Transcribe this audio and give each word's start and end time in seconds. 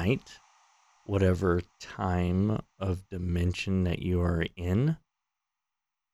night, 0.00 0.40
whatever 1.04 1.60
time 1.78 2.58
of 2.78 3.06
dimension 3.10 3.84
that 3.84 3.98
you 3.98 4.18
are 4.18 4.46
in. 4.56 4.96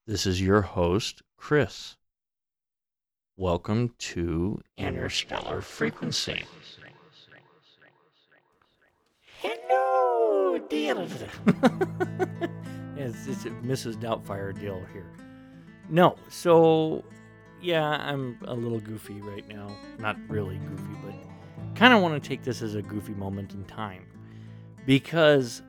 This 0.08 0.26
is 0.26 0.42
your 0.42 0.62
host, 0.62 1.22
Chris. 1.36 1.96
Welcome 3.36 3.94
to 3.98 4.60
Interstellar 4.76 5.60
Frequency. 5.60 6.42
Hello, 9.40 10.58
dear. 10.68 10.96
it's, 12.96 13.28
it's 13.28 13.44
Mrs. 13.44 13.94
Doubtfire 14.00 14.52
deal 14.58 14.84
here. 14.92 15.12
No, 15.88 16.16
so 16.28 17.04
yeah, 17.62 17.84
I'm 17.84 18.36
a 18.46 18.54
little 18.54 18.80
goofy 18.80 19.20
right 19.20 19.46
now. 19.46 19.68
Not 20.00 20.16
really 20.28 20.56
goofy, 20.56 20.96
but 21.04 21.14
kind 21.76 21.92
of 21.92 22.00
want 22.00 22.20
to 22.20 22.28
take 22.28 22.42
this 22.42 22.62
as 22.62 22.74
a 22.74 22.82
goofy 22.82 23.12
moment 23.12 23.52
in 23.52 23.64
time 23.64 24.06
because, 24.86 25.62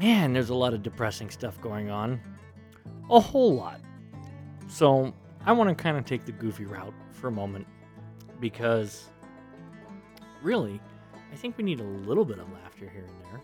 man, 0.00 0.32
there's 0.32 0.50
a 0.50 0.54
lot 0.54 0.74
of 0.74 0.82
depressing 0.82 1.30
stuff 1.30 1.60
going 1.60 1.90
on. 1.90 2.20
A 3.10 3.20
whole 3.20 3.54
lot. 3.54 3.80
So 4.68 5.14
I 5.46 5.52
want 5.52 5.68
to 5.70 5.74
kind 5.80 5.96
of 5.96 6.04
take 6.04 6.26
the 6.26 6.32
goofy 6.32 6.64
route 6.64 6.92
for 7.12 7.28
a 7.28 7.32
moment 7.32 7.66
because, 8.40 9.06
really, 10.42 10.80
I 11.32 11.36
think 11.36 11.56
we 11.56 11.64
need 11.64 11.80
a 11.80 11.84
little 11.84 12.24
bit 12.24 12.38
of 12.38 12.52
laughter 12.52 12.88
here 12.88 13.06
and 13.06 13.24
there. 13.24 13.40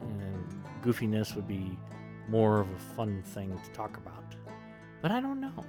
And 0.00 0.64
goofiness 0.82 1.34
would 1.36 1.48
be 1.48 1.78
more 2.28 2.60
of 2.60 2.68
a 2.68 2.78
fun 2.96 3.22
thing 3.22 3.58
to 3.64 3.70
talk 3.70 3.96
about. 3.96 4.34
But 5.00 5.12
I 5.12 5.20
don't 5.20 5.40
know. 5.40 5.64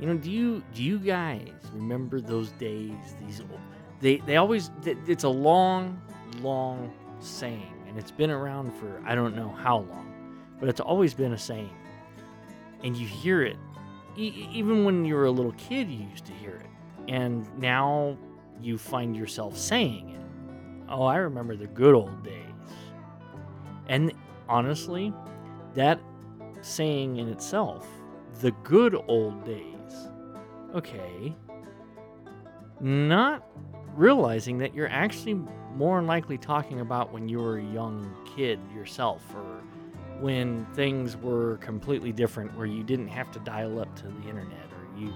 You 0.00 0.08
know, 0.08 0.16
do 0.16 0.30
you 0.30 0.62
do 0.74 0.82
you 0.82 0.98
guys 0.98 1.48
remember 1.72 2.20
those 2.20 2.50
days? 2.52 2.92
These 3.20 3.42
they 4.00 4.16
they 4.18 4.36
always 4.36 4.70
it's 4.84 5.24
a 5.24 5.28
long, 5.28 6.00
long 6.40 6.92
saying, 7.20 7.72
and 7.88 7.98
it's 7.98 8.10
been 8.10 8.30
around 8.30 8.72
for 8.74 9.00
I 9.06 9.14
don't 9.14 9.36
know 9.36 9.48
how 9.48 9.78
long, 9.78 10.42
but 10.60 10.68
it's 10.68 10.80
always 10.80 11.14
been 11.14 11.32
a 11.32 11.38
saying, 11.38 11.74
and 12.82 12.96
you 12.96 13.06
hear 13.06 13.42
it 13.42 13.56
e- 14.16 14.48
even 14.52 14.84
when 14.84 15.04
you 15.04 15.14
were 15.14 15.26
a 15.26 15.30
little 15.30 15.52
kid. 15.52 15.88
You 15.90 16.06
used 16.08 16.26
to 16.26 16.32
hear 16.32 16.56
it, 16.56 17.12
and 17.12 17.46
now 17.58 18.16
you 18.60 18.78
find 18.78 19.16
yourself 19.16 19.56
saying 19.56 20.10
it. 20.10 20.20
Oh, 20.88 21.04
I 21.04 21.16
remember 21.16 21.56
the 21.56 21.66
good 21.66 21.94
old 21.94 22.22
days. 22.24 22.40
And 23.88 24.12
honestly, 24.48 25.12
that 25.74 26.00
saying 26.62 27.16
in 27.16 27.28
itself, 27.28 27.86
the 28.40 28.50
good 28.62 28.96
old 29.08 29.44
days, 29.44 29.73
okay, 30.74 31.34
not 32.80 33.46
realizing 33.94 34.58
that 34.58 34.74
you're 34.74 34.88
actually 34.88 35.34
more 35.74 35.98
than 35.98 36.06
likely 36.06 36.36
talking 36.36 36.80
about 36.80 37.12
when 37.12 37.28
you 37.28 37.38
were 37.38 37.58
a 37.58 37.64
young 37.64 38.14
kid 38.36 38.58
yourself 38.74 39.22
or 39.34 39.62
when 40.20 40.64
things 40.74 41.16
were 41.16 41.56
completely 41.58 42.12
different 42.12 42.56
where 42.56 42.66
you 42.66 42.82
didn't 42.82 43.08
have 43.08 43.30
to 43.32 43.38
dial 43.40 43.80
up 43.80 43.94
to 43.96 44.04
the 44.04 44.28
internet 44.28 44.68
or 44.72 45.00
you 45.00 45.12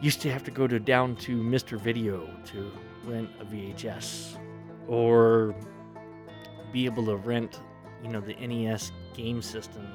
used 0.00 0.20
to 0.20 0.30
have 0.30 0.42
to 0.42 0.50
go 0.50 0.66
to 0.66 0.80
down 0.80 1.14
to 1.14 1.36
Mr. 1.42 1.78
Video 1.78 2.28
to 2.46 2.70
rent 3.04 3.28
a 3.40 3.44
VHS 3.44 4.36
or 4.88 5.54
be 6.72 6.84
able 6.86 7.04
to 7.06 7.16
rent, 7.16 7.60
you 8.02 8.08
know, 8.08 8.20
the 8.20 8.34
NES 8.34 8.92
game 9.14 9.42
system 9.42 9.86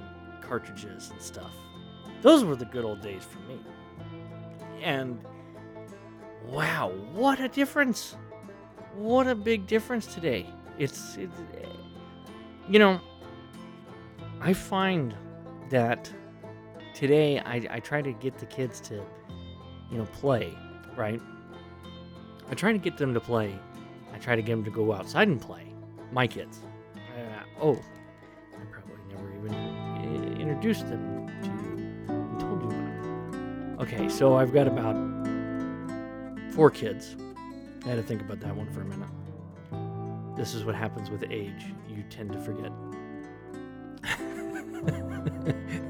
cartridges 0.41 1.09
and 1.11 1.21
stuff. 1.21 1.51
Those 2.21 2.43
were 2.43 2.55
the 2.55 2.65
good 2.65 2.85
old 2.85 3.01
days 3.01 3.23
for 3.23 3.39
me. 3.39 3.59
And 4.81 5.19
wow, 6.47 6.91
what 7.13 7.39
a 7.39 7.47
difference! 7.47 8.15
What 8.95 9.27
a 9.27 9.35
big 9.35 9.67
difference 9.67 10.05
today. 10.05 10.45
It's, 10.77 11.17
it's 11.17 11.35
you 12.69 12.79
know, 12.79 12.99
I 14.41 14.53
find 14.53 15.13
that 15.69 16.11
today 16.93 17.39
I, 17.39 17.67
I 17.69 17.79
try 17.79 18.01
to 18.01 18.11
get 18.13 18.37
the 18.37 18.45
kids 18.45 18.79
to, 18.81 18.95
you 19.91 19.97
know, 19.97 20.05
play, 20.05 20.57
right? 20.95 21.21
I 22.49 22.55
try 22.55 22.71
to 22.71 22.77
get 22.77 22.97
them 22.97 23.13
to 23.13 23.19
play. 23.19 23.57
I 24.13 24.17
try 24.17 24.35
to 24.35 24.41
get 24.41 24.53
them 24.53 24.63
to 24.63 24.71
go 24.71 24.93
outside 24.93 25.27
and 25.27 25.41
play. 25.41 25.63
My 26.11 26.27
kids. 26.27 26.59
Uh, 26.95 27.43
oh, 27.61 27.79
I 28.53 28.63
probably 28.71 28.95
never 29.09 29.35
even 29.35 29.53
uh, 29.53 30.39
introduced 30.39 30.87
them 30.87 31.14
Okay, 33.85 34.09
so 34.09 34.35
I've 34.35 34.51
got 34.51 34.67
about 34.67 34.95
four 36.53 36.71
kids. 36.71 37.15
I 37.85 37.89
had 37.89 37.97
to 37.97 38.01
think 38.01 38.19
about 38.19 38.39
that 38.39 38.55
one 38.55 38.67
for 38.71 38.81
a 38.81 38.85
minute. 38.85 39.07
This 40.35 40.55
is 40.55 40.65
what 40.65 40.73
happens 40.73 41.11
with 41.11 41.23
age. 41.29 41.67
You 41.87 42.03
tend 42.09 42.31
to 42.31 42.39
forget. 42.39 42.71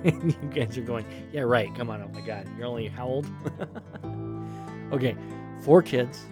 you 0.25 0.49
guys 0.53 0.77
are 0.77 0.81
going, 0.81 1.05
yeah, 1.31 1.43
right. 1.43 1.73
Come 1.73 1.89
on. 1.89 2.01
Oh 2.01 2.09
my 2.09 2.19
God. 2.19 2.49
You're 2.57 2.67
only 2.67 2.89
how 2.89 3.07
old? 3.07 3.27
okay, 4.91 5.15
four 5.61 5.81
kids, 5.81 6.25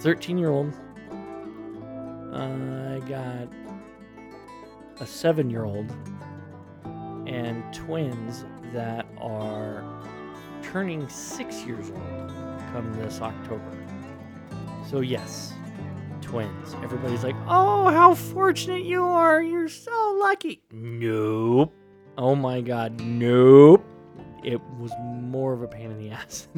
13 0.00 0.38
year 0.38 0.48
old. 0.48 0.72
I 2.32 3.02
got 3.06 3.52
a 5.00 5.06
seven 5.06 5.50
year 5.50 5.66
old 5.66 5.92
and 7.26 7.62
twins 7.74 8.46
that 8.72 9.04
are 9.18 9.95
turning 10.76 11.08
six 11.08 11.64
years 11.64 11.88
old 11.88 12.32
come 12.70 12.92
this 12.98 13.22
October. 13.22 13.72
So, 14.90 15.00
yes, 15.00 15.54
twins. 16.20 16.74
Everybody's 16.82 17.24
like, 17.24 17.34
oh, 17.48 17.88
how 17.88 18.14
fortunate 18.14 18.84
you 18.84 19.02
are. 19.02 19.40
You're 19.40 19.70
so 19.70 20.18
lucky. 20.20 20.60
Nope. 20.70 21.72
Oh 22.18 22.34
my 22.34 22.60
God, 22.60 23.00
nope. 23.00 23.86
It 24.44 24.60
was 24.78 24.92
more 25.00 25.54
of 25.54 25.62
a 25.62 25.66
pain 25.66 25.90
in 25.90 25.98
the 25.98 26.10
ass. 26.10 26.48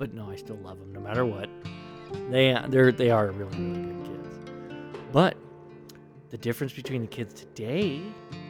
but 0.00 0.12
no, 0.12 0.28
I 0.28 0.34
still 0.34 0.56
love 0.56 0.80
them 0.80 0.92
no 0.92 0.98
matter 0.98 1.24
what. 1.24 1.48
They, 2.28 2.60
they're, 2.70 2.90
they 2.90 3.12
are 3.12 3.30
really, 3.30 3.56
really 3.56 3.82
good 3.82 4.04
kids. 4.04 4.38
But 5.12 5.36
the 6.30 6.38
difference 6.38 6.72
between 6.72 7.02
the 7.02 7.06
kids 7.06 7.34
today 7.34 8.02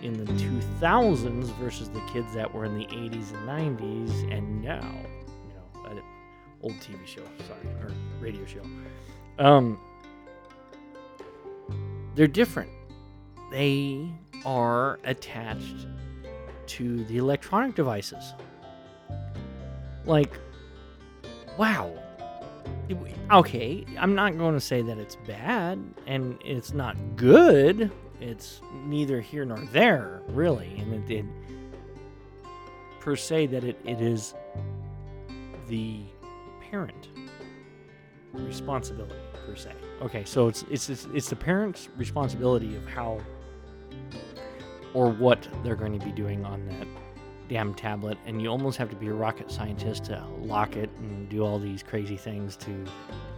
in 0.03 0.25
the 0.25 0.33
2000s 0.33 1.45
versus 1.57 1.89
the 1.89 2.01
kids 2.13 2.35
that 2.35 2.53
were 2.53 2.65
in 2.65 2.77
the 2.77 2.87
80s 2.87 3.33
and 3.33 3.79
90s 3.79 4.37
and 4.37 4.63
now, 4.63 4.81
you 5.49 5.55
know, 5.55 6.03
old 6.63 6.75
TV 6.75 7.07
show, 7.07 7.23
sorry, 7.47 7.75
or 7.81 7.93
radio 8.21 8.45
show. 8.47 8.63
Um, 9.39 9.79
they're 12.15 12.27
different. 12.27 12.71
They 13.51 14.09
are 14.45 14.99
attached 15.05 15.87
to 16.67 17.05
the 17.05 17.19
electronic 17.19 17.75
devices. 17.75 18.35
Like, 20.05 20.39
wow. 21.57 21.93
Okay, 23.31 23.87
I'm 23.99 24.15
not 24.15 24.37
going 24.37 24.55
to 24.55 24.61
say 24.61 24.83
that 24.83 24.99
it's 24.99 25.17
bad 25.27 25.83
and 26.07 26.39
it's 26.45 26.73
not 26.73 26.97
good. 27.17 27.91
It's 28.23 28.61
neither 28.85 29.21
here 29.21 29.45
nor 29.45 29.59
there, 29.73 30.23
really. 30.29 30.77
And 30.79 30.95
it 30.95 31.07
did 31.07 31.29
per 33.01 33.17
se 33.17 33.47
that 33.47 33.65
it, 33.65 33.81
it 33.85 34.01
is 34.01 34.35
the 35.69 36.03
parent 36.71 37.09
responsibility 38.33 39.15
per 39.45 39.57
se. 39.57 39.73
Okay, 40.01 40.25
so 40.25 40.47
it's 40.47 40.65
it's 40.71 40.89
it's, 40.89 41.09
it's 41.13 41.29
the 41.29 41.37
parent's 41.37 41.89
responsibility 41.97 42.77
of 42.77 42.87
how 42.87 43.21
or 44.95 45.11
what 45.11 45.49
they're 45.65 45.77
going 45.77 45.99
to 45.99 46.05
be 46.05 46.13
doing 46.13 46.45
on 46.45 46.65
that 46.67 46.87
damn 47.49 47.75
tablet 47.75 48.17
and 48.25 48.41
you 48.41 48.49
almost 48.49 48.79
have 48.79 48.89
to 48.89 48.97
be 48.97 49.09
a 49.09 49.13
rocket 49.13 49.51
scientist 49.51 50.05
to 50.05 50.25
lock 50.39 50.77
it 50.77 50.91
and 50.99 51.29
do 51.29 51.45
all 51.45 51.59
these 51.59 51.83
crazy 51.83 52.17
things 52.17 52.57
to 52.57 52.85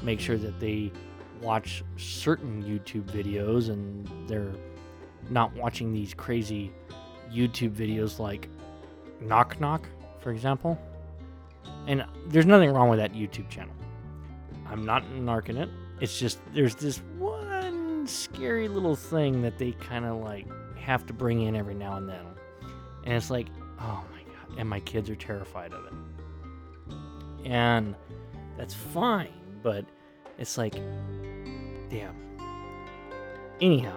make 0.02 0.20
sure 0.20 0.37
that 0.37 0.58
they 0.60 0.92
watch 1.40 1.82
certain 1.96 2.62
YouTube 2.62 3.04
videos 3.04 3.70
and 3.70 4.08
they're 4.28 4.52
not 5.31 5.55
watching 5.55 5.93
these 5.93 6.15
crazy 6.15 6.73
YouTube 7.32 7.73
videos 7.73 8.19
like 8.19 8.49
Knock 9.21 9.61
Knock, 9.61 9.88
for 10.21 10.31
example. 10.31 10.79
And 11.87 12.05
there's 12.29 12.47
nothing 12.47 12.71
wrong 12.71 12.88
with 12.88 12.99
that 12.99 13.12
YouTube 13.12 13.49
channel. 13.49 13.75
I'm 14.67 14.85
not 14.85 15.05
narking 15.11 15.56
it. 15.56 15.69
It's 16.00 16.19
just 16.19 16.38
there's 16.53 16.75
this 16.75 16.99
one 17.19 18.06
scary 18.06 18.69
little 18.69 18.97
thing 18.97 19.43
that 19.43 19.59
they 19.59 19.73
kind 19.73 20.05
of 20.05 20.17
like 20.17 20.47
have 20.76 21.06
to 21.06 21.12
bring 21.12 21.43
in 21.43 21.56
every 21.56 21.75
now 21.75 21.97
and 21.97 22.09
then. 22.09 22.25
And 23.05 23.15
it's 23.15 23.31
like, 23.31 23.47
oh 23.81 24.05
my 24.12 24.23
god, 24.23 24.59
and 24.59 24.69
my 24.69 24.81
kids 24.81 25.11
are 25.11 25.17
terrified 25.17 25.73
of 25.73 25.87
it. 25.87 25.93
And 27.44 27.94
that's 28.56 28.75
fine, 28.75 29.32
but 29.62 29.85
it's 30.38 30.56
like, 30.56 30.75
damn. 31.91 32.15
Anyhow, 33.61 33.97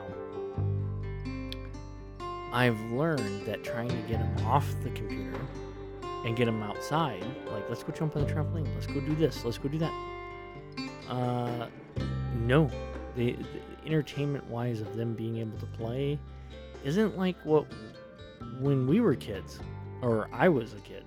I've 2.57 2.81
learned 2.89 3.45
that 3.45 3.63
trying 3.63 3.89
to 3.89 4.01
get 4.07 4.17
them 4.17 4.47
off 4.47 4.67
the 4.83 4.89
computer 4.89 5.39
and 6.25 6.35
get 6.35 6.45
them 6.45 6.63
outside. 6.63 7.23
Like, 7.51 7.69
let's 7.69 7.83
go 7.83 7.93
jump 7.93 8.15
on 8.15 8.25
the 8.25 8.33
trampoline. 8.33 8.67
Let's 8.73 8.87
go 8.87 8.99
do 8.99 9.13
this. 9.13 9.45
Let's 9.45 9.59
go 9.59 9.69
do 9.69 9.77
that. 9.77 9.93
Uh, 11.07 11.67
no, 12.33 12.67
the, 13.15 13.33
the 13.33 13.85
entertainment 13.85 14.43
wise 14.47 14.81
of 14.81 14.95
them 14.95 15.13
being 15.13 15.37
able 15.37 15.55
to 15.59 15.67
play 15.67 16.17
isn't 16.83 17.15
like 17.15 17.35
what 17.43 17.67
when 18.59 18.87
we 18.87 19.01
were 19.01 19.13
kids 19.13 19.59
or 20.01 20.27
I 20.33 20.49
was 20.49 20.73
a 20.73 20.79
kid. 20.79 21.03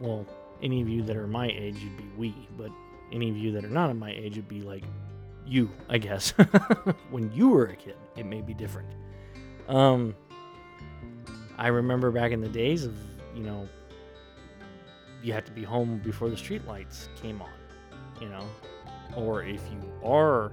Well, 0.00 0.26
any 0.60 0.82
of 0.82 0.88
you 0.88 1.04
that 1.04 1.16
are 1.16 1.28
my 1.28 1.46
age, 1.46 1.76
you'd 1.76 1.96
be 1.96 2.10
we, 2.16 2.34
but 2.56 2.72
any 3.12 3.30
of 3.30 3.36
you 3.36 3.52
that 3.52 3.64
are 3.64 3.68
not 3.68 3.88
of 3.88 3.96
my 3.96 4.10
age, 4.10 4.34
would 4.34 4.48
be 4.48 4.62
like 4.62 4.82
you, 5.46 5.70
I 5.88 5.98
guess. 5.98 6.30
when 7.10 7.30
you 7.30 7.50
were 7.50 7.66
a 7.66 7.76
kid, 7.76 7.94
it 8.16 8.26
may 8.26 8.40
be 8.40 8.52
different. 8.52 8.88
Um, 9.68 10.14
I 11.58 11.68
remember 11.68 12.10
back 12.10 12.32
in 12.32 12.40
the 12.40 12.48
days 12.48 12.84
of, 12.84 12.96
you 13.34 13.42
know, 13.42 13.68
you 15.22 15.32
had 15.32 15.44
to 15.46 15.52
be 15.52 15.62
home 15.62 16.00
before 16.04 16.30
the 16.30 16.36
street 16.36 16.66
lights 16.66 17.08
came 17.20 17.42
on, 17.42 17.50
you 18.20 18.28
know, 18.28 18.44
or 19.16 19.42
if 19.42 19.60
you 19.70 19.80
are 20.04 20.52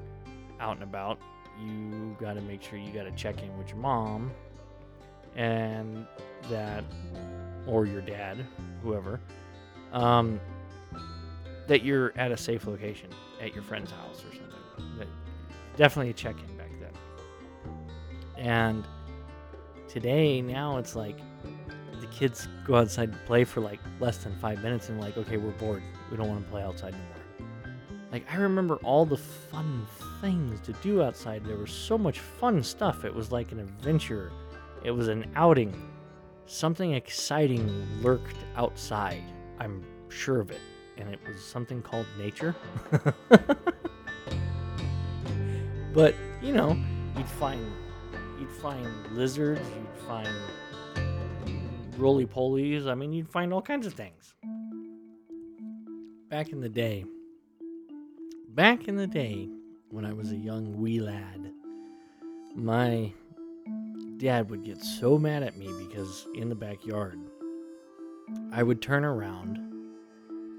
out 0.60 0.76
and 0.76 0.84
about, 0.84 1.20
you 1.64 2.18
got 2.20 2.34
to 2.34 2.42
make 2.42 2.62
sure 2.62 2.78
you 2.78 2.92
got 2.92 3.04
to 3.04 3.12
check 3.12 3.42
in 3.42 3.58
with 3.58 3.70
your 3.70 3.78
mom 3.78 4.32
and 5.36 6.06
that, 6.50 6.84
or 7.68 7.86
your 7.86 8.02
dad, 8.02 8.46
whoever, 8.82 9.22
um, 9.94 10.40
that 11.68 11.84
you're 11.84 12.14
at 12.18 12.32
a 12.32 12.38
safe 12.38 12.68
location 12.68 13.10
at 13.42 13.54
your 13.54 13.64
friend's 13.64 13.92
house 13.92 14.24
or 14.24 14.36
something. 14.36 14.98
That, 14.98 15.08
definitely 15.78 16.10
a 16.12 16.14
check 16.14 16.36
in 16.40 16.58
back 16.58 16.72
then. 16.80 16.94
And 18.38 18.86
today, 19.96 20.42
now 20.42 20.78
it's 20.78 20.94
like 20.94 21.18
the 22.02 22.08
kids 22.08 22.50
go 22.68 22.76
outside 22.76 23.14
to 23.14 23.18
play 23.20 23.46
for 23.46 23.62
like 23.62 23.80
less 24.02 24.18
than 24.18 24.36
five 24.40 24.62
minutes 24.62 24.90
and 24.90 25.00
like, 25.00 25.16
okay, 25.18 25.38
we're 25.38 25.52
bored. 25.52 25.82
We 26.12 26.18
don't 26.18 26.28
want 26.28 26.44
to 26.44 26.52
play 26.52 26.62
outside 26.62 26.94
anymore. 26.94 27.16
Like, 28.12 28.26
I 28.30 28.36
remember 28.36 28.76
all 28.84 29.06
the 29.06 29.16
fun 29.16 29.88
things 30.20 30.60
to 30.62 30.74
do 30.74 31.02
outside. 31.02 31.46
There 31.46 31.56
was 31.56 31.72
so 31.72 31.98
much 31.98 32.20
fun 32.20 32.62
stuff. 32.62 33.06
It 33.06 33.16
was 33.16 33.32
like 33.32 33.54
an 33.54 33.60
adventure, 33.60 34.34
it 34.84 34.92
was 34.92 35.08
an 35.08 35.32
outing. 35.36 35.74
Something 36.46 36.94
exciting 36.94 37.66
lurked 38.02 38.36
outside. 38.58 39.24
I'm 39.60 39.82
sure 40.10 40.42
of 40.42 40.52
it. 40.52 40.62
And 40.98 41.08
it 41.10 41.20
was 41.26 41.42
something 41.42 41.82
called 41.82 42.06
nature. 42.20 42.54
but, 45.94 46.14
you 46.42 46.54
know, 46.54 46.78
you'd 47.18 47.28
find 47.28 47.66
you'd 48.40 48.52
find 48.52 48.88
lizards, 49.12 49.62
you'd 49.62 50.08
find 50.08 50.30
roly 51.98 52.26
polies. 52.26 52.88
I 52.88 52.96
mean, 52.96 53.14
you'd 53.14 53.30
find 53.30 53.54
all 53.54 53.62
kinds 53.62 53.86
of 53.86 53.94
things. 53.94 54.34
Back 56.30 56.50
in 56.50 56.60
the 56.60 56.70
day, 56.70 57.06
back 58.50 58.88
in 58.88 58.96
the 58.96 59.08
day 59.08 59.48
when 59.90 60.06
I 60.06 60.14
was 60.14 60.32
a 60.32 60.38
young 60.38 60.80
wee 60.82 61.00
lad, 61.00 61.52
my 62.56 63.12
dad 64.18 64.50
would 64.50 64.64
get 64.64 64.82
so 64.82 65.18
mad 65.18 65.44
at 65.44 65.58
me 65.58 65.70
because 65.88 66.28
in 66.36 66.50
the 66.50 66.56
backyard, 66.56 67.20
I 68.52 68.64
would 68.64 68.82
turn 68.82 69.06
around 69.06 69.60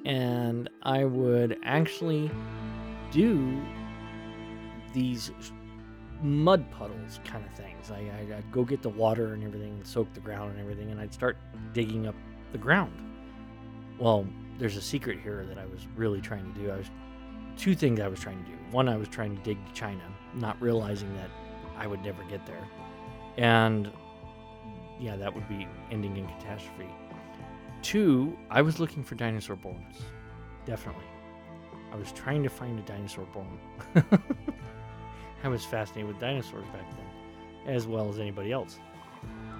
and 0.04 0.70
I 0.82 1.04
would 1.04 1.58
actually 1.64 2.30
do 3.10 3.60
these 4.92 5.30
mud 6.22 6.70
puddles 6.70 7.20
kind 7.24 7.44
of 7.44 7.52
things. 7.52 7.90
I, 7.90 8.10
I, 8.18 8.36
would 8.36 8.52
go 8.52 8.64
get 8.64 8.82
the 8.82 8.88
water 8.88 9.34
and 9.34 9.44
everything, 9.44 9.80
soak 9.84 10.12
the 10.14 10.20
ground 10.20 10.52
and 10.52 10.60
everything, 10.60 10.90
and 10.90 11.00
I'd 11.00 11.12
start 11.12 11.36
digging 11.72 12.06
up 12.06 12.14
the 12.52 12.58
ground. 12.58 12.92
Well, 13.98 14.26
there's 14.58 14.76
a 14.76 14.82
secret 14.82 15.20
here 15.20 15.44
that 15.48 15.58
I 15.58 15.66
was 15.66 15.86
really 15.96 16.20
trying 16.20 16.52
to 16.52 16.60
do. 16.60 16.70
I 16.70 16.76
was 16.76 16.90
two 17.56 17.74
things 17.74 18.00
I 18.00 18.08
was 18.08 18.20
trying 18.20 18.42
to 18.44 18.50
do. 18.50 18.56
One, 18.70 18.88
I 18.88 18.96
was 18.96 19.08
trying 19.08 19.36
to 19.36 19.42
dig 19.42 19.58
China, 19.74 20.02
not 20.34 20.60
realizing 20.60 21.14
that 21.16 21.30
I 21.76 21.86
would 21.86 22.02
never 22.02 22.22
get 22.24 22.44
there, 22.46 22.68
and 23.36 23.90
yeah, 24.98 25.16
that 25.16 25.34
would 25.34 25.48
be 25.48 25.66
ending 25.90 26.16
in 26.16 26.26
catastrophe. 26.26 26.90
Two, 27.82 28.36
I 28.50 28.62
was 28.62 28.80
looking 28.80 29.04
for 29.04 29.14
dinosaur 29.14 29.56
bones. 29.56 30.02
Definitely. 30.64 31.04
I 31.92 31.96
was 31.96 32.10
trying 32.12 32.42
to 32.42 32.48
find 32.48 32.78
a 32.78 32.82
dinosaur 32.82 33.26
bone. 33.26 33.58
I 35.44 35.48
was 35.48 35.64
fascinated 35.64 36.08
with 36.08 36.18
dinosaurs 36.20 36.66
back 36.72 36.90
then, 36.96 37.74
as 37.74 37.86
well 37.86 38.08
as 38.08 38.18
anybody 38.18 38.52
else. 38.52 38.78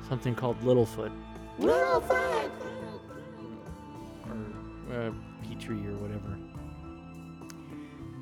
Something 0.09 0.35
called 0.35 0.61
Littlefoot. 0.63 1.13
Littlefoot! 1.61 2.51
Or 4.91 5.03
uh, 5.03 5.11
Petrie 5.49 5.87
or 5.87 5.97
whatever. 5.97 6.39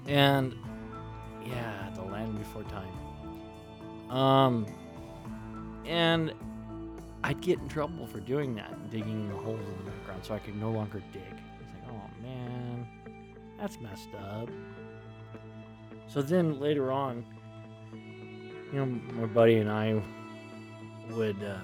And 0.06 0.54
yeah, 1.46 1.90
the 1.94 2.02
land 2.02 2.38
before 2.38 2.64
time. 2.64 2.92
Um, 4.10 4.66
and 5.86 6.32
I'd 7.22 7.40
get 7.40 7.58
in 7.58 7.68
trouble 7.68 8.06
for 8.06 8.20
doing 8.20 8.54
that, 8.56 8.90
digging 8.90 9.28
the 9.28 9.36
holes 9.36 9.60
in 9.60 9.84
the 9.84 9.90
background, 9.90 10.24
so 10.24 10.34
I 10.34 10.38
could 10.38 10.56
no 10.56 10.70
longer 10.70 11.02
dig. 11.12 11.22
It's 11.22 11.88
like, 11.88 11.90
oh 11.90 12.22
man, 12.22 12.86
that's 13.58 13.80
messed 13.80 14.14
up. 14.14 14.50
So 16.06 16.22
then 16.22 16.60
later 16.60 16.92
on, 16.92 17.24
you 18.74 18.80
know, 18.80 19.00
my 19.20 19.26
buddy 19.26 19.58
and 19.58 19.70
I 19.70 20.02
would 21.12 21.40
uh, 21.44 21.58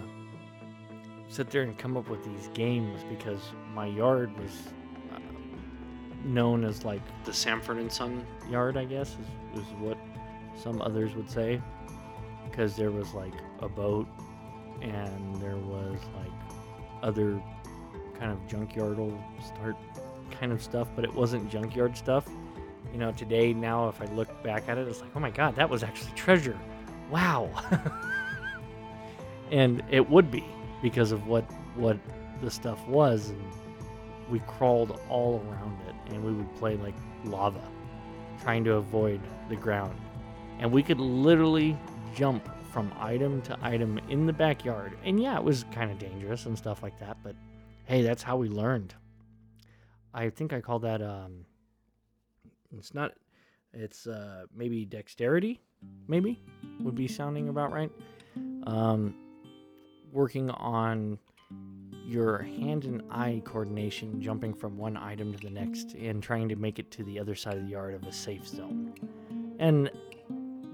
sit 1.29 1.51
there 1.51 1.63
and 1.63 1.77
come 1.77 1.97
up 1.97 2.09
with 2.09 2.25
these 2.25 2.49
games 2.55 3.01
because 3.09 3.41
my 3.75 3.87
yard 3.87 4.31
was 4.39 4.53
uh, 5.13 5.19
known 6.25 6.65
as 6.65 6.85
like 6.85 7.03
the 7.25 7.33
Sanford 7.33 7.79
and 7.79 7.91
Son 7.91 8.25
yard, 8.49 8.77
I 8.77 8.85
guess, 8.85 9.17
is, 9.55 9.61
is 9.61 9.67
what 9.81 9.99
some 10.55 10.81
others 10.83 11.17
would 11.17 11.29
say. 11.29 11.61
Because 12.49 12.77
there 12.77 12.93
was 12.93 13.13
like 13.13 13.35
a 13.59 13.69
boat 13.69 14.07
and 14.81 15.35
there 15.43 15.57
was 15.57 15.99
like 16.17 16.33
other 17.03 17.43
kind 18.21 18.31
of 18.31 18.47
junkyard 18.47 18.99
start 19.45 19.75
kind 20.31 20.53
of 20.53 20.63
stuff, 20.63 20.87
but 20.95 21.05
it 21.05 21.13
wasn't 21.13 21.51
junkyard 21.51 21.97
stuff. 21.97 22.29
You 22.93 22.99
know, 22.99 23.11
today, 23.11 23.53
now, 23.53 23.89
if 23.89 24.01
I 24.01 24.05
look 24.07 24.43
back 24.45 24.69
at 24.69 24.79
it, 24.79 24.87
it's 24.87 25.01
like, 25.01 25.11
oh 25.17 25.21
my 25.21 25.31
god, 25.31 25.57
that 25.57 25.69
was 25.69 25.83
actually 25.83 26.13
treasure 26.13 26.59
wow. 27.11 27.51
and 29.51 29.83
it 29.91 30.09
would 30.09 30.31
be 30.31 30.45
because 30.83 31.13
of 31.13 31.27
what 31.27 31.45
what 31.77 31.99
the 32.41 32.51
stuff 32.51 32.87
was 32.89 33.31
and 33.31 33.43
we 34.31 34.39
crawled 34.41 34.99
all 35.09 35.45
around 35.49 35.79
it 35.89 36.13
and 36.13 36.25
we 36.25 36.33
would 36.33 36.55
play 36.57 36.77
like 36.77 36.95
lava 37.25 37.63
trying 38.43 38.65
to 38.65 38.75
avoid 38.75 39.21
the 39.49 39.57
ground. 39.57 39.99
And 40.59 40.73
we 40.73 40.83
could 40.83 41.01
literally 41.01 41.77
jump 42.15 42.49
from 42.73 42.93
item 42.99 43.43
to 43.43 43.59
item 43.61 43.99
in 44.09 44.27
the 44.27 44.33
backyard. 44.33 44.97
And 45.05 45.21
yeah 45.21 45.37
it 45.37 45.45
was 45.45 45.65
kind 45.73 45.91
of 45.91 45.99
dangerous 45.99 46.47
and 46.47 46.57
stuff 46.57 46.83
like 46.83 46.99
that 47.01 47.17
but 47.23 47.35
hey 47.85 48.03
that's 48.03 48.23
how 48.23 48.37
we 48.37 48.49
learned. 48.49 48.95
I 50.13 50.31
think 50.31 50.53
i 50.53 50.61
call 50.61 50.81
that 50.81 51.03
um 51.03 51.45
it's 52.77 52.95
not 52.95 53.13
it's 53.73 54.07
uh 54.07 54.45
maybe 54.55 54.85
dexterity 54.85 55.61
maybe 56.09 56.43
would 56.81 56.95
be 56.95 57.09
sounding 57.09 57.49
about 57.49 57.73
right. 57.73 57.91
Um, 58.67 59.15
working 60.13 60.51
on 60.51 61.19
your 62.05 62.39
hand 62.39 62.85
and 62.85 63.03
eye 63.11 63.41
coordination, 63.45 64.21
jumping 64.21 64.53
from 64.53 64.77
one 64.77 64.97
item 64.97 65.33
to 65.33 65.39
the 65.39 65.51
next, 65.51 65.95
and 65.95 66.23
trying 66.23 66.49
to 66.49 66.57
make 66.57 66.79
it 66.79 66.91
to 66.91 67.05
the 67.05 67.19
other 67.19 67.35
side 67.35 67.57
of 67.57 67.65
the 67.65 67.71
yard 67.71 67.95
of 67.95 68.03
a 68.05 68.13
safe 68.13 68.47
zone. 68.47 68.93
And 69.59 69.91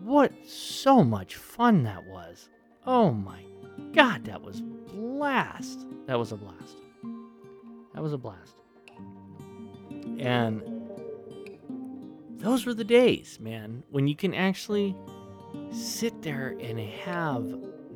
what 0.03 0.33
so 0.47 1.05
much 1.05 1.37
fun 1.37 1.83
that 1.85 2.05
was! 2.07 2.49
Oh 2.87 3.11
my 3.11 3.43
god, 3.93 4.25
that 4.25 4.41
was 4.41 4.61
blast! 4.61 5.87
That 6.07 6.19
was 6.19 6.33
a 6.33 6.37
blast. 6.37 6.77
That 7.95 8.03
was 8.03 8.13
a 8.13 8.19
blast. 8.19 8.55
And 10.19 10.76
those 12.39 12.67
were 12.67 12.75
the 12.75 12.85
days, 12.85 13.39
man, 13.41 13.83
when 13.91 14.07
you 14.07 14.15
can 14.15 14.35
actually 14.35 14.97
sit 15.71 16.23
there 16.23 16.57
and 16.61 16.79
have 16.79 17.45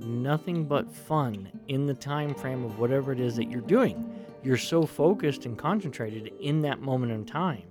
nothing 0.00 0.64
but 0.64 0.90
fun 0.90 1.50
in 1.68 1.86
the 1.86 1.94
time 1.94 2.34
frame 2.34 2.64
of 2.64 2.78
whatever 2.78 3.12
it 3.12 3.20
is 3.20 3.36
that 3.36 3.50
you're 3.50 3.60
doing. 3.60 4.12
You're 4.42 4.56
so 4.56 4.86
focused 4.86 5.44
and 5.44 5.58
concentrated 5.58 6.32
in 6.40 6.62
that 6.62 6.80
moment 6.80 7.12
in 7.12 7.26
time 7.26 7.62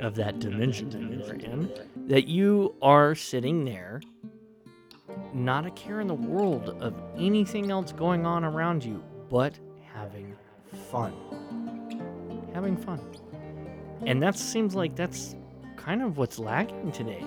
of 0.00 0.14
that 0.16 0.38
dimension 0.38 0.90
that 0.90 1.26
you're 1.26 1.36
in 1.36 1.72
that 2.06 2.28
you 2.28 2.74
are 2.82 3.14
sitting 3.14 3.64
there, 3.64 4.00
not 5.32 5.66
a 5.66 5.70
care 5.70 6.00
in 6.00 6.06
the 6.06 6.14
world 6.14 6.76
of 6.80 6.94
anything 7.16 7.70
else 7.70 7.92
going 7.92 8.26
on 8.26 8.44
around 8.44 8.84
you, 8.84 9.02
but 9.28 9.58
having 9.92 10.36
fun. 10.90 11.12
Having 12.54 12.76
fun. 12.76 13.00
And 14.04 14.22
that 14.22 14.36
seems 14.36 14.74
like 14.74 14.94
that's 14.94 15.34
kind 15.76 16.02
of 16.02 16.18
what's 16.18 16.38
lacking 16.38 16.92
today 16.92 17.24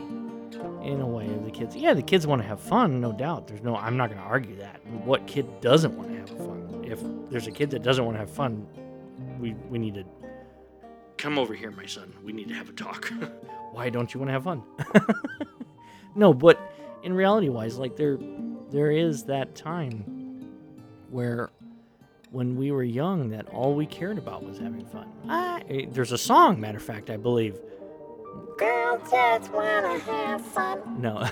in 0.84 1.02
a 1.02 1.08
way 1.08 1.26
of 1.26 1.46
the 1.46 1.52
kids 1.52 1.76
yeah 1.76 1.94
the 1.94 2.02
kids 2.02 2.26
want 2.26 2.42
to 2.42 2.48
have 2.48 2.60
fun 2.60 3.00
no 3.00 3.12
doubt 3.12 3.48
there's 3.48 3.62
no 3.62 3.76
i'm 3.76 3.96
not 3.98 4.10
going 4.10 4.22
to 4.22 4.28
argue 4.28 4.56
that 4.56 4.80
what 5.06 5.26
kid 5.28 5.46
doesn't 5.62 5.96
want 5.96 6.10
to 6.10 6.18
have 6.18 6.30
fun 6.30 6.60
if 6.90 7.00
there's 7.30 7.48
a 7.48 7.52
kid 7.52 7.70
that 7.72 7.84
doesn't 7.84 8.04
want 8.04 8.16
to 8.16 8.20
have 8.20 8.30
fun, 8.30 8.66
we 9.40 9.54
we 9.70 9.78
need 9.78 9.94
to 9.94 10.04
come 11.18 11.38
over 11.38 11.54
here, 11.54 11.72
my 11.72 11.86
son. 11.86 12.14
We 12.24 12.34
need 12.34 12.48
to 12.50 12.56
have 12.56 12.70
a 12.70 12.74
talk. 12.74 13.12
Why 13.72 13.90
don't 13.90 14.14
you 14.14 14.20
want 14.20 14.30
to 14.30 14.34
have 14.34 14.44
fun? 14.44 14.64
no, 16.16 16.34
but 16.34 16.60
in 17.04 17.14
reality 17.14 17.50
wise, 17.50 17.78
like 17.78 17.96
there 17.96 18.18
there 18.72 18.92
is 18.92 19.24
that 19.26 19.56
time 19.56 20.48
where 21.10 21.52
when 22.32 22.56
we 22.56 22.72
were 22.72 22.84
young 22.84 23.30
that 23.30 23.48
all 23.50 23.76
we 23.76 23.86
cared 23.86 24.18
about 24.18 24.44
was 24.44 24.58
having 24.58 24.86
fun. 24.86 25.08
Eh, 25.70 25.86
there's 25.92 26.12
a 26.12 26.18
song, 26.18 26.60
matter 26.60 26.78
of 26.78 26.84
fact, 26.84 27.10
I 27.10 27.18
believe. 27.18 27.60
Girls 28.60 29.10
just 29.10 29.52
wanna 29.54 29.98
have 30.00 30.42
fun. 30.42 31.02
No. 31.02 31.16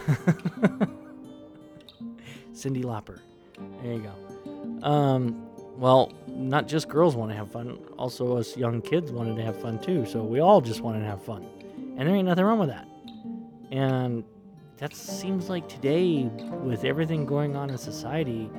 Cyndi 2.53 2.83
Lauper. 2.83 3.19
There 3.83 3.93
you 3.93 3.99
go. 3.99 4.87
Um, 4.87 5.47
well, 5.77 6.13
not 6.27 6.67
just 6.67 6.87
girls 6.89 7.15
want 7.15 7.31
to 7.31 7.37
have 7.37 7.51
fun, 7.51 7.77
also 7.97 8.37
us 8.37 8.57
young 8.57 8.81
kids 8.81 9.11
wanted 9.11 9.35
to 9.35 9.43
have 9.43 9.59
fun 9.61 9.77
too. 9.79 10.05
So 10.05 10.23
we 10.23 10.39
all 10.39 10.61
just 10.61 10.81
wanted 10.81 11.01
to 11.01 11.05
have 11.05 11.21
fun. 11.21 11.45
And 11.97 12.07
there 12.07 12.15
ain't 12.15 12.27
nothing 12.27 12.45
wrong 12.45 12.59
with 12.59 12.69
that. 12.69 12.87
And 13.71 14.23
that 14.77 14.95
seems 14.95 15.49
like 15.49 15.67
today, 15.67 16.23
with 16.63 16.83
everything 16.83 17.25
going 17.25 17.55
on 17.55 17.69
in 17.69 17.77
society, 17.77 18.49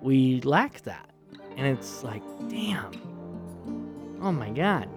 we 0.00 0.40
lack 0.42 0.82
that. 0.82 1.10
And 1.56 1.66
it's 1.66 2.02
like, 2.02 2.22
damn. 2.48 2.90
Oh 4.20 4.32
my 4.32 4.50
God. 4.50 4.88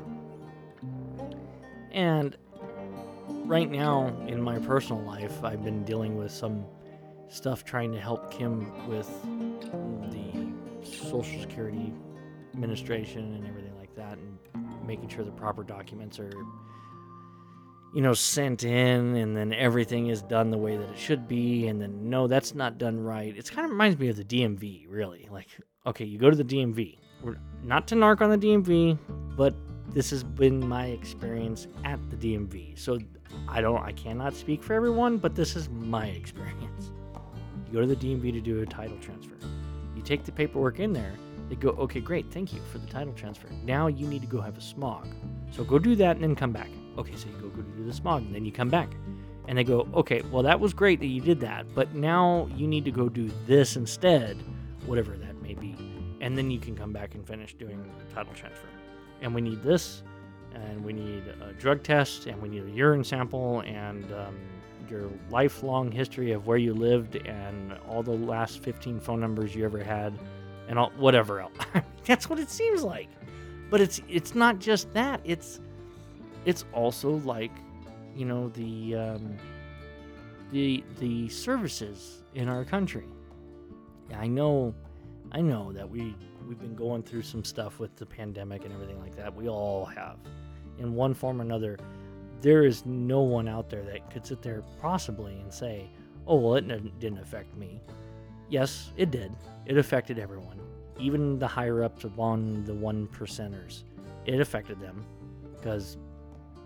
And 1.91 2.35
right 3.47 3.71
now, 3.71 4.07
in 4.27 4.41
my 4.41 4.59
personal 4.59 5.01
life, 5.03 5.43
I've 5.43 5.63
been 5.63 5.83
dealing 5.85 6.17
with 6.17 6.31
some 6.31 6.65
stuff 7.29 7.63
trying 7.63 7.93
to 7.93 7.99
help 7.99 8.29
Kim 8.29 8.87
with 8.87 9.09
the 10.11 10.47
Social 10.85 11.39
Security 11.39 11.93
Administration 12.53 13.33
and 13.35 13.47
everything 13.47 13.75
like 13.77 13.95
that, 13.95 14.17
and 14.17 14.37
making 14.85 15.07
sure 15.09 15.23
the 15.23 15.31
proper 15.31 15.63
documents 15.63 16.19
are, 16.19 16.31
you 17.95 18.01
know, 18.01 18.13
sent 18.13 18.65
in, 18.65 19.15
and 19.15 19.35
then 19.35 19.53
everything 19.53 20.07
is 20.07 20.21
done 20.21 20.51
the 20.51 20.57
way 20.57 20.75
that 20.75 20.89
it 20.89 20.97
should 20.97 21.27
be, 21.27 21.67
and 21.67 21.81
then 21.81 22.09
no, 22.09 22.27
that's 22.27 22.53
not 22.53 22.77
done 22.77 22.99
right. 22.99 23.33
It's 23.37 23.49
kind 23.49 23.63
of 23.63 23.71
reminds 23.71 23.97
me 23.97 24.09
of 24.09 24.17
the 24.17 24.25
DMV, 24.25 24.87
really. 24.89 25.27
Like, 25.31 25.47
okay, 25.85 26.05
you 26.05 26.17
go 26.17 26.29
to 26.29 26.35
the 26.35 26.43
DMV. 26.43 26.97
We're 27.23 27.37
not 27.63 27.87
to 27.87 27.95
narc 27.95 28.21
on 28.21 28.29
the 28.29 28.37
DMV, 28.37 28.97
but 29.37 29.55
this 29.93 30.09
has 30.09 30.23
been 30.23 30.67
my 30.67 30.87
experience 30.87 31.67
at 31.85 31.99
the 32.09 32.17
DMV. 32.17 32.77
So 32.77 32.99
I 33.48 33.62
don't, 33.62 33.81
I 33.81 33.91
cannot 33.91 34.36
speak 34.36 34.63
for 34.63 34.74
everyone, 34.74 35.17
but 35.17 35.36
this 35.36 35.55
is 35.55 35.69
my 35.69 36.07
experience. 36.22 36.91
You 37.67 37.74
go 37.74 37.81
to 37.81 37.88
the 37.88 37.96
DMV 37.96 38.31
to 38.34 38.41
do 38.41 38.62
a 38.62 38.65
title 38.65 38.98
transfer. 39.00 39.36
You 39.96 40.01
take 40.01 40.24
the 40.24 40.31
paperwork 40.31 40.79
in 40.79 40.93
there. 40.93 41.13
They 41.50 41.55
go, 41.55 41.69
okay, 41.69 42.01
great, 42.01 42.31
thank 42.31 42.53
you 42.53 42.62
for 42.72 42.77
the 42.77 42.88
title 42.88 43.13
transfer. 43.13 43.48
Now 43.63 43.88
you 43.88 44.07
need 44.07 44.22
to 44.22 44.27
go 44.27 44.41
have 44.41 44.57
a 44.57 44.62
smog. 44.62 45.07
So 45.51 45.63
go 45.63 45.79
do 45.79 45.96
that 45.96 46.17
and 46.17 46.24
then 46.24 46.36
come 46.36 46.51
back. 46.51 46.69
Okay, 46.98 47.15
so 47.15 47.27
you 47.27 47.36
go, 47.36 47.48
go 47.50 47.62
do 47.62 47.86
the 47.86 47.93
smog 47.93 48.24
and 48.24 48.36
then 48.36 48.46
you 48.46 48.51
come 48.51 48.69
back. 48.69 48.89
And 49.48 49.57
they 49.57 49.63
go, 49.63 49.88
okay, 49.93 50.22
well, 50.29 50.43
that 50.43 50.60
was 50.60 50.74
great 50.74 51.00
that 51.00 51.07
you 51.07 51.22
did 51.22 51.39
that, 51.39 51.65
but 51.74 51.96
now 51.96 52.50
you 52.55 52.67
need 52.67 52.84
to 52.84 52.91
go 52.91 53.07
do 53.07 53.31
this 53.46 53.77
instead, 53.77 54.38
whatever 54.86 55.15
that 55.17 55.41
may 55.41 55.53
be. 55.53 55.75
And 56.19 56.38
then 56.38 56.51
you 56.51 56.60
can 56.60 56.75
come 56.75 56.91
back 56.91 57.15
and 57.15 57.25
finish 57.25 57.53
doing 57.53 57.81
the 57.98 58.13
title 58.13 58.34
transfer. 58.34 58.67
And 59.22 59.34
we 59.34 59.39
need 59.39 59.63
this, 59.63 60.03
and 60.53 60.83
we 60.83 60.93
need 60.93 61.23
a 61.41 61.53
drug 61.53 61.83
test, 61.83 62.25
and 62.25 62.41
we 62.41 62.49
need 62.49 62.63
a 62.63 62.69
urine 62.71 63.03
sample, 63.03 63.61
and 63.61 64.11
um, 64.13 64.37
your 64.89 65.09
lifelong 65.29 65.91
history 65.91 66.31
of 66.31 66.47
where 66.47 66.57
you 66.57 66.73
lived, 66.73 67.15
and 67.15 67.73
all 67.87 68.03
the 68.03 68.11
last 68.11 68.63
15 68.63 68.99
phone 68.99 69.19
numbers 69.19 69.55
you 69.55 69.65
ever 69.65 69.83
had, 69.83 70.17
and 70.67 70.79
all 70.79 70.91
whatever 70.97 71.39
else. 71.39 71.57
That's 72.05 72.29
what 72.29 72.39
it 72.39 72.49
seems 72.49 72.83
like. 72.83 73.09
But 73.69 73.81
it's 73.81 74.01
it's 74.07 74.33
not 74.33 74.59
just 74.59 74.93
that. 74.93 75.19
It's 75.25 75.59
it's 76.45 76.63
also 76.73 77.11
like, 77.25 77.51
you 78.15 78.25
know, 78.25 78.49
the 78.49 78.95
um, 78.95 79.37
the 80.51 80.83
the 80.99 81.27
services 81.29 82.23
in 82.35 82.47
our 82.47 82.63
country. 82.63 83.07
I 84.15 84.27
know, 84.27 84.73
I 85.33 85.41
know 85.41 85.73
that 85.73 85.89
we 85.89 86.15
we've 86.47 86.59
been 86.59 86.75
going 86.75 87.03
through 87.03 87.23
some 87.23 87.43
stuff 87.43 87.79
with 87.79 87.95
the 87.95 88.05
pandemic 88.05 88.63
and 88.63 88.73
everything 88.73 88.99
like 88.99 89.15
that. 89.15 89.35
We 89.35 89.49
all 89.49 89.85
have, 89.85 90.17
in 90.79 90.95
one 90.95 91.13
form 91.13 91.39
or 91.39 91.43
another. 91.43 91.77
There 92.41 92.63
is 92.63 92.85
no 92.85 93.21
one 93.21 93.47
out 93.47 93.69
there 93.69 93.83
that 93.83 94.11
could 94.11 94.25
sit 94.25 94.41
there 94.41 94.63
possibly 94.79 95.39
and 95.39 95.51
say, 95.51 95.89
"Oh, 96.27 96.35
well, 96.35 96.55
it 96.55 96.99
didn't 96.99 97.19
affect 97.19 97.55
me." 97.57 97.81
Yes, 98.49 98.93
it 98.95 99.11
did. 99.11 99.31
It 99.65 99.77
affected 99.77 100.19
everyone, 100.19 100.59
even 100.99 101.39
the 101.39 101.47
higher 101.47 101.83
ups 101.83 102.03
among 102.03 102.63
the 102.63 102.73
one 102.73 103.07
percenters. 103.07 103.83
It 104.25 104.39
affected 104.39 104.79
them 104.79 105.03
because 105.55 105.97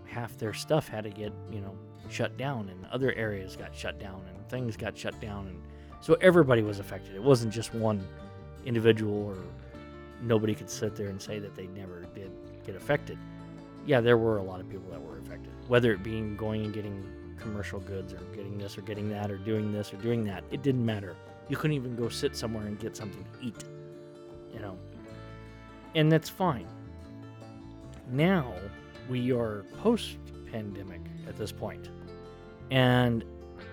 half 0.04 0.36
their 0.36 0.52
stuff 0.52 0.88
had 0.88 1.04
to 1.04 1.10
get, 1.10 1.32
you 1.50 1.60
know, 1.60 1.74
shut 2.08 2.36
down, 2.36 2.68
and 2.68 2.84
other 2.92 3.12
areas 3.14 3.56
got 3.56 3.74
shut 3.74 3.98
down, 3.98 4.22
and 4.28 4.48
things 4.48 4.76
got 4.76 4.96
shut 4.96 5.18
down, 5.20 5.48
and 5.48 5.58
so 6.00 6.14
everybody 6.20 6.62
was 6.62 6.78
affected. 6.78 7.14
It 7.14 7.22
wasn't 7.22 7.52
just 7.52 7.74
one 7.74 8.06
individual, 8.66 9.26
or 9.26 9.38
nobody 10.22 10.54
could 10.54 10.70
sit 10.70 10.96
there 10.96 11.08
and 11.08 11.20
say 11.20 11.38
that 11.38 11.54
they 11.54 11.66
never 11.68 12.06
did 12.14 12.30
get 12.64 12.76
affected. 12.76 13.18
Yeah, 13.84 14.00
there 14.00 14.16
were 14.16 14.38
a 14.38 14.42
lot 14.42 14.60
of 14.60 14.68
people 14.68 14.90
that 14.90 15.02
were 15.02 15.18
affected, 15.18 15.52
whether 15.68 15.92
it 15.92 16.02
being 16.02 16.36
going 16.36 16.64
and 16.64 16.72
getting 16.72 17.04
commercial 17.38 17.80
goods, 17.80 18.12
or 18.12 18.20
getting 18.34 18.56
this, 18.56 18.78
or 18.78 18.82
getting 18.82 19.08
that, 19.10 19.30
or 19.30 19.36
doing 19.36 19.72
this, 19.72 19.92
or 19.92 19.96
doing 19.96 20.24
that. 20.24 20.44
It 20.50 20.62
didn't 20.62 20.86
matter. 20.86 21.16
You 21.48 21.56
couldn't 21.56 21.76
even 21.76 21.96
go 21.96 22.08
sit 22.08 22.36
somewhere 22.36 22.66
and 22.66 22.78
get 22.78 22.96
something 22.96 23.24
to 23.24 23.46
eat, 23.46 23.64
you 24.54 24.60
know, 24.60 24.78
and 25.94 26.10
that's 26.10 26.28
fine. 26.28 26.68
Now 28.10 28.54
we 29.08 29.32
are 29.32 29.64
post 29.82 30.18
pandemic 30.50 31.00
at 31.26 31.36
this 31.36 31.50
point. 31.50 31.88
And 32.70 33.24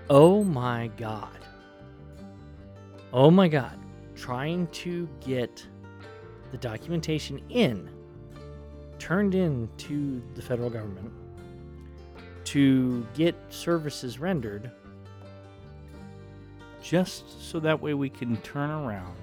oh 0.09 0.43
my 0.43 0.89
God. 0.97 1.37
Oh 3.13 3.29
my 3.29 3.47
God. 3.47 3.77
Trying 4.15 4.67
to 4.67 5.07
get 5.21 5.65
the 6.51 6.57
documentation 6.57 7.41
in, 7.49 7.89
turned 8.97 9.35
in 9.35 9.69
to 9.77 10.21
the 10.35 10.41
federal 10.41 10.69
government 10.69 11.11
to 12.45 13.05
get 13.13 13.35
services 13.49 14.19
rendered 14.19 14.71
just 16.81 17.49
so 17.49 17.59
that 17.59 17.79
way 17.79 17.93
we 17.93 18.09
can 18.09 18.37
turn 18.37 18.69
around 18.69 19.15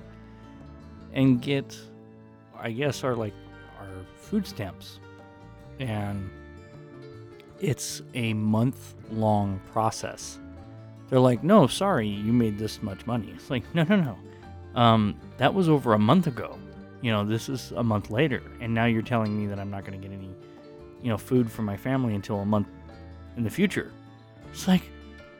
and 1.12 1.42
get 1.42 1.76
i 2.59 2.71
guess 2.71 3.02
our 3.02 3.14
like 3.14 3.33
our 3.80 4.04
food 4.16 4.47
stamps. 4.47 4.99
And 5.78 6.30
it's 7.61 8.02
a 8.14 8.35
month 8.35 8.95
long 9.11 9.61
process. 9.73 10.38
They're 11.09 11.21
like 11.21 11.45
no 11.45 11.66
sorry 11.66 12.09
you 12.09 12.33
made 12.33 12.59
this 12.59 12.83
much 12.83 13.06
money. 13.06 13.33
It's 13.35 13.50
like 13.50 13.62
no 13.75 13.85
no 13.85 13.97
no. 13.97 14.18
Um, 14.80 15.18
that 15.38 15.54
was 15.54 15.68
over 15.68 15.95
a 15.95 15.99
month 15.99 16.26
ago 16.26 16.59
you 17.06 17.12
know 17.12 17.25
this 17.25 17.48
is 17.48 17.72
a 17.76 17.82
month 17.82 18.10
later 18.10 18.42
and 18.60 18.75
now 18.75 18.84
you're 18.84 19.02
telling 19.02 19.38
me 19.38 19.46
that 19.46 19.58
i'm 19.58 19.70
not 19.70 19.84
going 19.84 20.00
to 20.00 20.08
get 20.08 20.12
any 20.12 20.30
you 21.02 21.08
know 21.08 21.16
food 21.16 21.50
for 21.50 21.62
my 21.62 21.76
family 21.76 22.14
until 22.14 22.40
a 22.40 22.44
month 22.44 22.68
in 23.36 23.44
the 23.44 23.50
future. 23.50 23.92
It's 24.50 24.66
like 24.66 24.82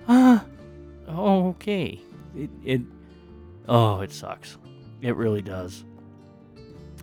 ah 0.09 0.45
okay. 1.09 2.01
It, 2.37 2.51
it 2.65 2.81
oh 3.69 4.01
it 4.01 4.13
sucks. 4.13 4.59
It 5.01 5.17
really 5.17 5.43
does. 5.43 5.85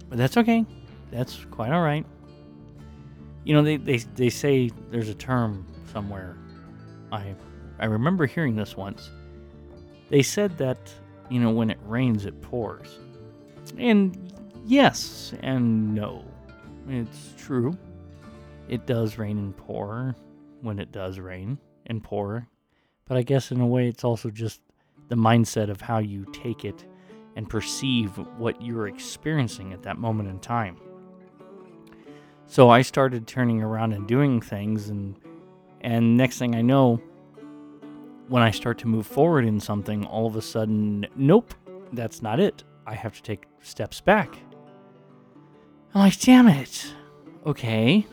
But 0.10 0.18
that's 0.18 0.38
okay. 0.38 0.66
That's 1.12 1.46
quite 1.52 1.72
all 1.72 1.82
right 1.82 2.06
you 3.44 3.54
know 3.54 3.62
they, 3.62 3.78
they, 3.78 3.98
they 3.98 4.30
say 4.30 4.72
there's 4.90 5.10
a 5.10 5.16
term 5.16 5.66
somewhere. 5.92 6.38
I 7.12 7.36
i 7.80 7.86
remember 7.86 8.26
hearing 8.26 8.56
this 8.56 8.78
once. 8.78 9.10
They 10.10 10.22
said 10.22 10.58
that 10.58 10.78
you 11.30 11.40
know 11.40 11.52
when 11.52 11.70
it 11.70 11.80
rains 11.86 12.26
it 12.26 12.42
pours. 12.42 13.00
And 13.78 14.23
yes 14.66 15.34
and 15.42 15.94
no 15.94 16.24
it's 16.88 17.34
true 17.38 17.78
it 18.68 18.86
does 18.86 19.18
rain 19.18 19.38
and 19.38 19.56
pour 19.58 20.16
when 20.62 20.80
it 20.80 20.92
does 20.92 21.20
rain 21.20 21.58
and 21.88 22.04
pour 22.04 22.48
but 23.06 23.18
i 23.18 23.22
guess 23.22 23.52
in 23.52 23.60
a 23.60 23.68
way 23.68 23.88
it's 23.88 24.04
also 24.04 24.30
just 24.30 24.62
the 25.10 25.16
mindset 25.16 25.70
of 25.70 25.82
how 25.82 26.00
you 26.00 26.26
take 26.32 26.66
it 26.66 26.86
and 27.36 27.50
perceive 27.50 28.18
what 28.38 28.62
you're 28.62 28.88
experiencing 28.88 29.74
at 29.74 29.84
that 29.84 29.98
moment 29.98 30.30
in 30.30 30.40
time. 30.40 30.78
So 32.46 32.70
I 32.70 32.82
started 32.82 33.28
turning 33.28 33.62
around 33.62 33.94
and 33.94 34.08
doing 34.08 34.42
things 34.42 34.90
and 34.90 35.16
and 35.82 36.16
next 36.16 36.38
thing 36.38 36.56
I 36.56 36.62
know 36.62 37.02
when 38.28 38.42
I 38.42 38.52
start 38.52 38.78
to 38.80 38.88
move 38.88 39.06
forward 39.06 39.46
in 39.46 39.60
something 39.60 40.06
all 40.06 40.28
of 40.28 40.36
a 40.36 40.42
sudden 40.42 41.06
nope, 41.16 41.54
that's 41.92 42.22
not 42.22 42.40
it. 42.40 42.64
I 42.86 42.96
have 42.96 43.14
to 43.16 43.22
take 43.22 43.46
steps 43.62 44.02
back. 44.02 44.38
I'm 45.94 46.02
like, 46.02 46.20
damn 46.20 46.48
it. 46.48 46.94
Okay. 47.46 48.06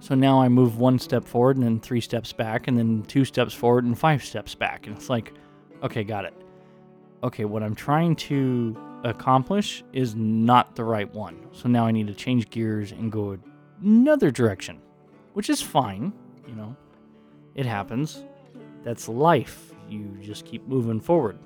So 0.00 0.14
now 0.14 0.40
I 0.40 0.48
move 0.48 0.78
one 0.78 0.98
step 0.98 1.24
forward 1.24 1.56
and 1.56 1.64
then 1.64 1.80
three 1.80 2.00
steps 2.00 2.32
back, 2.32 2.68
and 2.68 2.78
then 2.78 3.02
two 3.04 3.24
steps 3.24 3.54
forward 3.54 3.84
and 3.84 3.98
five 3.98 4.24
steps 4.24 4.54
back. 4.54 4.86
And 4.86 4.96
it's 4.96 5.08
like, 5.08 5.32
okay, 5.82 6.04
got 6.04 6.24
it. 6.24 6.34
Okay, 7.22 7.44
what 7.44 7.62
I'm 7.62 7.74
trying 7.74 8.16
to 8.16 8.76
accomplish 9.04 9.84
is 9.92 10.14
not 10.14 10.74
the 10.76 10.84
right 10.84 11.12
one. 11.12 11.46
So 11.52 11.68
now 11.68 11.86
I 11.86 11.92
need 11.92 12.06
to 12.08 12.14
change 12.14 12.50
gears 12.50 12.92
and 12.92 13.10
go 13.10 13.38
another 13.82 14.30
direction, 14.30 14.80
which 15.32 15.50
is 15.50 15.62
fine, 15.62 16.12
you 16.46 16.54
know. 16.54 16.76
It 17.54 17.66
happens. 17.66 18.24
That's 18.82 19.08
life. 19.08 19.74
You 19.88 20.16
just 20.20 20.44
keep 20.44 20.66
moving 20.66 21.00
forward. 21.00 21.38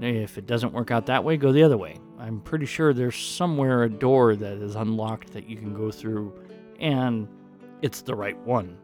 If 0.00 0.38
it 0.38 0.46
doesn't 0.46 0.72
work 0.72 0.90
out 0.90 1.06
that 1.06 1.24
way, 1.24 1.36
go 1.36 1.52
the 1.52 1.62
other 1.62 1.76
way. 1.76 1.96
I'm 2.18 2.40
pretty 2.40 2.66
sure 2.66 2.92
there's 2.92 3.16
somewhere 3.16 3.84
a 3.84 3.88
door 3.88 4.34
that 4.34 4.58
is 4.58 4.74
unlocked 4.74 5.32
that 5.34 5.48
you 5.48 5.56
can 5.56 5.72
go 5.72 5.92
through, 5.92 6.34
and 6.80 7.28
it's 7.80 8.02
the 8.02 8.14
right 8.14 8.36
one. 8.38 8.76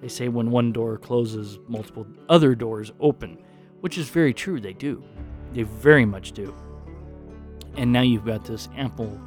They 0.00 0.08
say 0.08 0.28
when 0.28 0.50
one 0.50 0.72
door 0.72 0.96
closes, 0.96 1.58
multiple 1.68 2.06
other 2.30 2.54
doors 2.54 2.90
open, 2.98 3.38
which 3.80 3.98
is 3.98 4.08
very 4.08 4.32
true. 4.32 4.58
They 4.58 4.72
do. 4.72 5.04
They 5.52 5.64
very 5.64 6.06
much 6.06 6.32
do. 6.32 6.54
And 7.76 7.92
now 7.92 8.00
you've 8.00 8.24
got 8.24 8.44
this 8.44 8.70
ample 8.74 9.20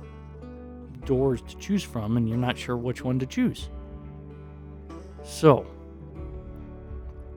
doors 1.06 1.44
to 1.44 1.56
choose 1.58 1.84
from, 1.84 2.18
and 2.18 2.28
you're 2.28 2.38
not 2.38 2.58
sure 2.58 2.76
which 2.76 3.04
one 3.04 3.20
to 3.20 3.28
choose. 3.28 3.70
So, 5.24 5.68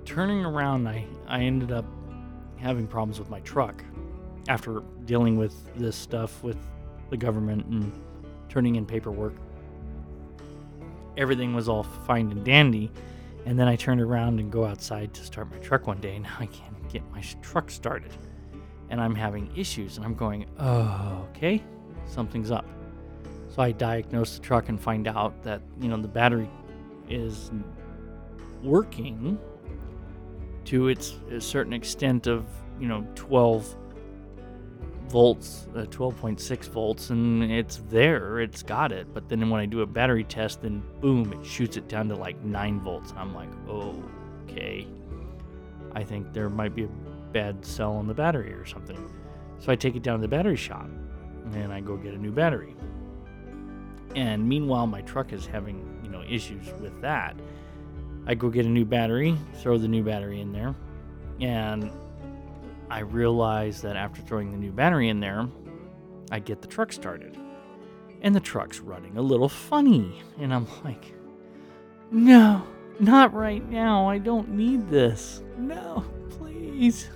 turning 0.06 0.42
around, 0.44 0.88
I, 0.88 1.06
I 1.26 1.40
ended 1.40 1.70
up 1.70 1.84
having 2.56 2.86
problems 2.86 3.18
with 3.18 3.28
my 3.28 3.40
truck 3.40 3.84
after 4.48 4.82
dealing 5.04 5.36
with 5.36 5.54
this 5.76 5.94
stuff 5.94 6.42
with 6.42 6.56
the 7.10 7.16
government 7.16 7.66
and 7.66 7.92
turning 8.48 8.76
in 8.76 8.86
paperwork. 8.86 9.34
Everything 11.16 11.54
was 11.54 11.68
all 11.68 11.82
fine 11.82 12.30
and 12.30 12.44
dandy. 12.44 12.90
And 13.44 13.58
then 13.58 13.68
I 13.68 13.76
turned 13.76 14.00
around 14.00 14.40
and 14.40 14.50
go 14.50 14.64
outside 14.64 15.14
to 15.14 15.24
start 15.24 15.50
my 15.50 15.58
truck 15.58 15.86
one 15.86 16.00
day. 16.00 16.18
Now 16.22 16.36
I 16.40 16.46
can't 16.46 16.88
get 16.90 17.02
my 17.12 17.22
truck 17.42 17.70
started. 17.70 18.12
And 18.90 19.00
I'm 19.00 19.14
having 19.14 19.50
issues. 19.54 19.96
And 19.96 20.06
I'm 20.06 20.14
going, 20.14 20.46
oh, 20.58 21.26
okay, 21.30 21.62
something's 22.06 22.50
up. 22.50 22.66
So 23.54 23.62
I 23.62 23.72
diagnose 23.72 24.36
the 24.36 24.42
truck 24.42 24.68
and 24.70 24.80
find 24.80 25.06
out 25.06 25.42
that, 25.42 25.60
you 25.80 25.88
know, 25.88 26.00
the 26.00 26.08
battery 26.08 26.48
is 27.08 27.50
working 28.62 29.38
to 30.66 30.88
its 30.88 31.14
a 31.30 31.40
certain 31.40 31.72
extent 31.72 32.26
of, 32.26 32.46
you 32.78 32.88
know, 32.88 33.06
12 33.14 33.76
volts, 35.08 35.66
uh, 35.74 35.84
12.6 35.84 36.68
volts, 36.68 37.10
and 37.10 37.42
it's 37.50 37.82
there, 37.90 38.40
it's 38.40 38.62
got 38.62 38.92
it. 38.92 39.12
But 39.12 39.28
then 39.28 39.48
when 39.50 39.60
I 39.60 39.66
do 39.66 39.80
a 39.80 39.86
battery 39.86 40.24
test, 40.24 40.62
then 40.62 40.82
boom, 41.00 41.32
it 41.32 41.44
shoots 41.44 41.76
it 41.76 41.88
down 41.88 42.08
to 42.08 42.14
like 42.14 42.42
9 42.42 42.80
volts. 42.80 43.10
And 43.10 43.18
I'm 43.18 43.34
like, 43.34 43.50
oh, 43.68 44.02
okay. 44.44 44.86
I 45.94 46.04
think 46.04 46.32
there 46.32 46.48
might 46.48 46.74
be 46.74 46.84
a 46.84 46.88
bad 47.32 47.64
cell 47.64 47.92
on 47.92 48.06
the 48.06 48.14
battery 48.14 48.52
or 48.52 48.64
something. 48.64 49.10
So 49.58 49.72
I 49.72 49.76
take 49.76 49.96
it 49.96 50.02
down 50.02 50.18
to 50.18 50.22
the 50.22 50.28
battery 50.28 50.56
shop 50.56 50.88
and 51.52 51.72
I 51.72 51.80
go 51.80 51.96
get 51.96 52.14
a 52.14 52.18
new 52.18 52.30
battery. 52.30 52.76
And 54.14 54.48
meanwhile, 54.48 54.86
my 54.86 55.00
truck 55.02 55.32
is 55.32 55.46
having, 55.46 56.00
you 56.02 56.10
know, 56.10 56.22
issues 56.22 56.66
with 56.80 57.00
that. 57.02 57.36
I 58.26 58.34
go 58.34 58.50
get 58.50 58.66
a 58.66 58.68
new 58.68 58.84
battery, 58.84 59.36
throw 59.60 59.78
the 59.78 59.88
new 59.88 60.02
battery 60.02 60.40
in 60.40 60.52
there, 60.52 60.74
and 61.40 61.90
I 62.90 63.00
realize 63.00 63.82
that 63.82 63.96
after 63.96 64.22
throwing 64.22 64.50
the 64.50 64.58
new 64.58 64.72
battery 64.72 65.08
in 65.08 65.20
there, 65.20 65.48
I 66.30 66.38
get 66.38 66.62
the 66.62 66.68
truck 66.68 66.92
started. 66.92 67.36
And 68.22 68.34
the 68.34 68.40
truck's 68.40 68.80
running 68.80 69.16
a 69.16 69.22
little 69.22 69.48
funny. 69.48 70.22
And 70.38 70.52
I'm 70.52 70.66
like, 70.84 71.14
no, 72.10 72.66
not 72.98 73.32
right 73.34 73.68
now. 73.68 74.08
I 74.08 74.18
don't 74.18 74.50
need 74.50 74.88
this. 74.88 75.42
No, 75.56 76.04
please. 76.30 77.08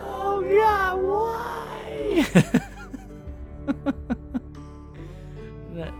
Oh, 0.00 0.42
God, 0.42 1.02
why? 1.02 2.26
that, 5.74 5.92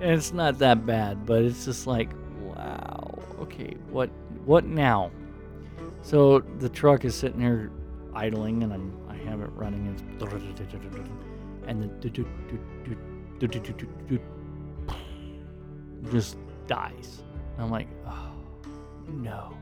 it's 0.00 0.32
not 0.32 0.58
that 0.58 0.86
bad, 0.86 1.26
but 1.26 1.42
it's 1.42 1.64
just 1.64 1.86
like, 1.86 2.10
wow. 2.40 3.18
Okay, 3.40 3.76
what 3.90 4.10
what 4.44 4.64
now? 4.64 5.10
So 6.02 6.40
the 6.58 6.68
truck 6.68 7.04
is 7.04 7.14
sitting 7.14 7.40
here 7.40 7.70
idling 8.16 8.62
and 8.62 8.72
I'm 8.72 8.92
I 9.08 9.16
have 9.28 9.40
it 9.40 9.50
running 9.54 9.86
and 9.86 10.20
and 11.66 11.82
the 11.82 12.08
just 16.10 16.36
dies. 16.66 17.22
I'm 17.58 17.70
like, 17.70 17.88
oh 18.06 18.32
no. 19.08 19.56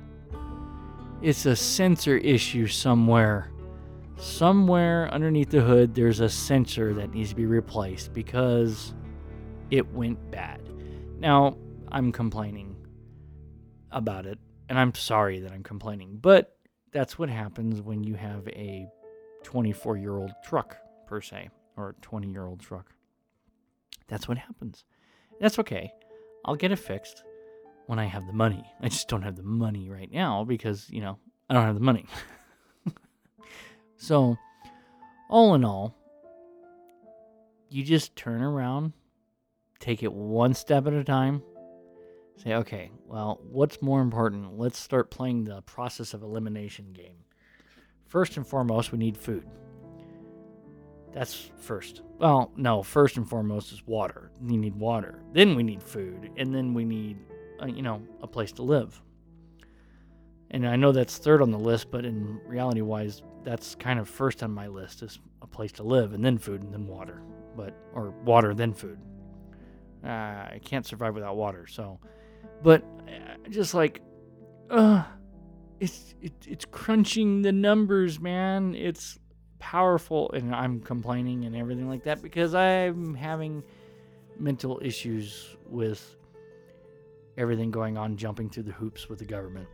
It's 1.23 1.47
a 1.47 1.57
sensor 1.57 2.17
issue 2.17 2.67
somewhere. 2.67 3.51
Somewhere 4.17 5.09
underneath 5.13 5.51
the 5.51 5.61
hood, 5.61 5.95
there's 5.95 6.21
a 6.21 6.29
sensor 6.29 6.93
that 6.95 7.13
needs 7.13 7.31
to 7.31 7.37
be 7.37 7.47
replaced 7.47 8.13
because 8.13 8.95
it 9.71 9.93
went 9.93 10.31
bad. 10.31 10.61
Now, 11.19 11.57
I'm 11.91 12.13
complaining 12.13 12.77
about 13.91 14.27
it, 14.27 14.39
and 14.69 14.79
I'm 14.79 14.95
sorry 14.95 15.41
that 15.41 15.53
I'm 15.53 15.63
complaining, 15.63 16.19
but 16.21 16.54
that's 16.95 17.19
what 17.19 17.29
happens 17.29 17.83
when 17.83 18.05
you 18.05 18.15
have 18.15 18.47
a 18.49 18.89
24 19.43 19.99
year 19.99 20.17
old 20.17 20.33
truck, 20.43 20.79
per 21.07 21.21
se, 21.21 21.51
or 21.77 21.91
a 21.91 21.95
20 21.95 22.29
year 22.29 22.47
old 22.47 22.61
truck. 22.61 22.95
That's 24.07 24.29
what 24.29 24.39
happens. 24.39 24.85
That's 25.41 25.59
okay. 25.59 25.93
I'll 26.45 26.57
get 26.57 26.73
it 26.73 26.79
fixed 26.79 27.25
when 27.87 27.99
I 27.99 28.05
have 28.05 28.27
the 28.27 28.33
money. 28.33 28.65
I 28.81 28.89
just 28.89 29.09
don't 29.09 29.23
have 29.23 29.37
the 29.37 29.43
money 29.43 29.91
right 29.91 30.11
now 30.11 30.45
because, 30.45 30.89
you 30.89 31.01
know, 31.01 31.19
I 31.51 31.55
don't 31.55 31.67
have 31.67 31.75
the 31.75 31.81
money. 31.81 32.07
so, 33.97 34.37
all 35.29 35.55
in 35.55 35.65
all, 35.65 35.97
you 37.71 37.83
just 37.83 38.15
turn 38.15 38.41
around, 38.41 38.93
take 39.81 40.05
it 40.05 40.13
one 40.13 40.55
step 40.55 40.87
at 40.87 40.93
a 40.93 41.03
time, 41.03 41.43
say, 42.37 42.55
okay, 42.55 42.91
well, 43.07 43.41
what's 43.51 43.81
more 43.81 44.01
important? 44.01 44.59
Let's 44.59 44.79
start 44.79 45.11
playing 45.11 45.45
the 45.45 45.63
process 45.63 46.15
of 46.15 46.23
elimination 46.23 46.93
game. 46.93 47.17
First 48.09 48.37
and 48.37 48.47
foremost, 48.47 48.93
we 48.93 48.99
need 48.99 49.17
food. 49.17 49.47
That's 51.13 51.51
first. 51.59 52.03
Well, 52.19 52.53
no, 52.57 52.83
first 52.83 53.17
and 53.17 53.29
foremost 53.29 53.73
is 53.73 53.87
water. 53.87 54.33
We 54.41 54.57
need 54.57 54.75
water. 54.75 55.23
Then 55.33 55.55
we 55.55 55.63
need 55.63 55.83
food. 55.83 56.31
And 56.37 56.53
then 56.53 56.75
we 56.75 56.85
need, 56.85 57.19
uh, 57.63 57.67
you 57.67 57.83
know, 57.83 58.03
a 58.21 58.27
place 58.27 58.51
to 58.53 58.63
live. 58.63 59.01
And 60.51 60.67
I 60.67 60.77
know 60.77 60.93
that's 60.93 61.19
third 61.19 61.41
on 61.41 61.51
the 61.51 61.59
list, 61.59 61.91
but 61.91 62.05
in 62.05 62.41
reality 62.47 62.81
wise, 62.81 63.23
that's 63.45 63.75
kind 63.77 63.99
of 64.01 64.09
first 64.09 64.43
on 64.43 64.51
my 64.51 64.67
list 64.67 65.03
is 65.03 65.21
a 65.43 65.47
place 65.47 65.73
to 65.73 65.83
live 65.83 66.15
and 66.15 66.25
then 66.25 66.39
food 66.39 66.63
and 66.63 66.73
then 66.73 66.87
water. 66.87 67.23
But, 67.57 67.75
or 67.95 68.11
water, 68.25 68.53
then 68.55 68.73
food. 68.73 68.99
Uh, 70.05 70.09
I 70.09 70.61
can't 70.65 70.85
survive 70.85 71.15
without 71.15 71.37
water. 71.37 71.67
So, 71.69 72.01
but 72.65 72.83
uh, 73.07 73.49
just 73.51 73.75
like, 73.75 74.01
uh, 74.71 75.05
it's 75.79 76.15
it, 76.21 76.33
it's 76.49 76.65
crunching 76.65 77.43
the 77.43 77.53
numbers, 77.53 78.19
man. 78.19 78.75
It's 78.75 79.19
powerful, 79.59 80.33
and 80.33 80.55
I'm 80.55 80.81
complaining 80.81 81.45
and 81.45 81.55
everything 81.55 81.89
like 81.89 82.05
that 82.05 82.23
because 82.23 82.55
I'm 82.55 83.15
having 83.15 83.63
mental 84.41 84.81
issues 84.83 85.57
with 85.69 86.17
everything 87.37 87.71
going 87.71 87.99
on, 87.99 88.17
jumping 88.17 88.49
through 88.49 88.63
the 88.65 88.73
hoops 88.73 89.09
with 89.11 89.19
the 89.19 89.27
government. 89.27 89.69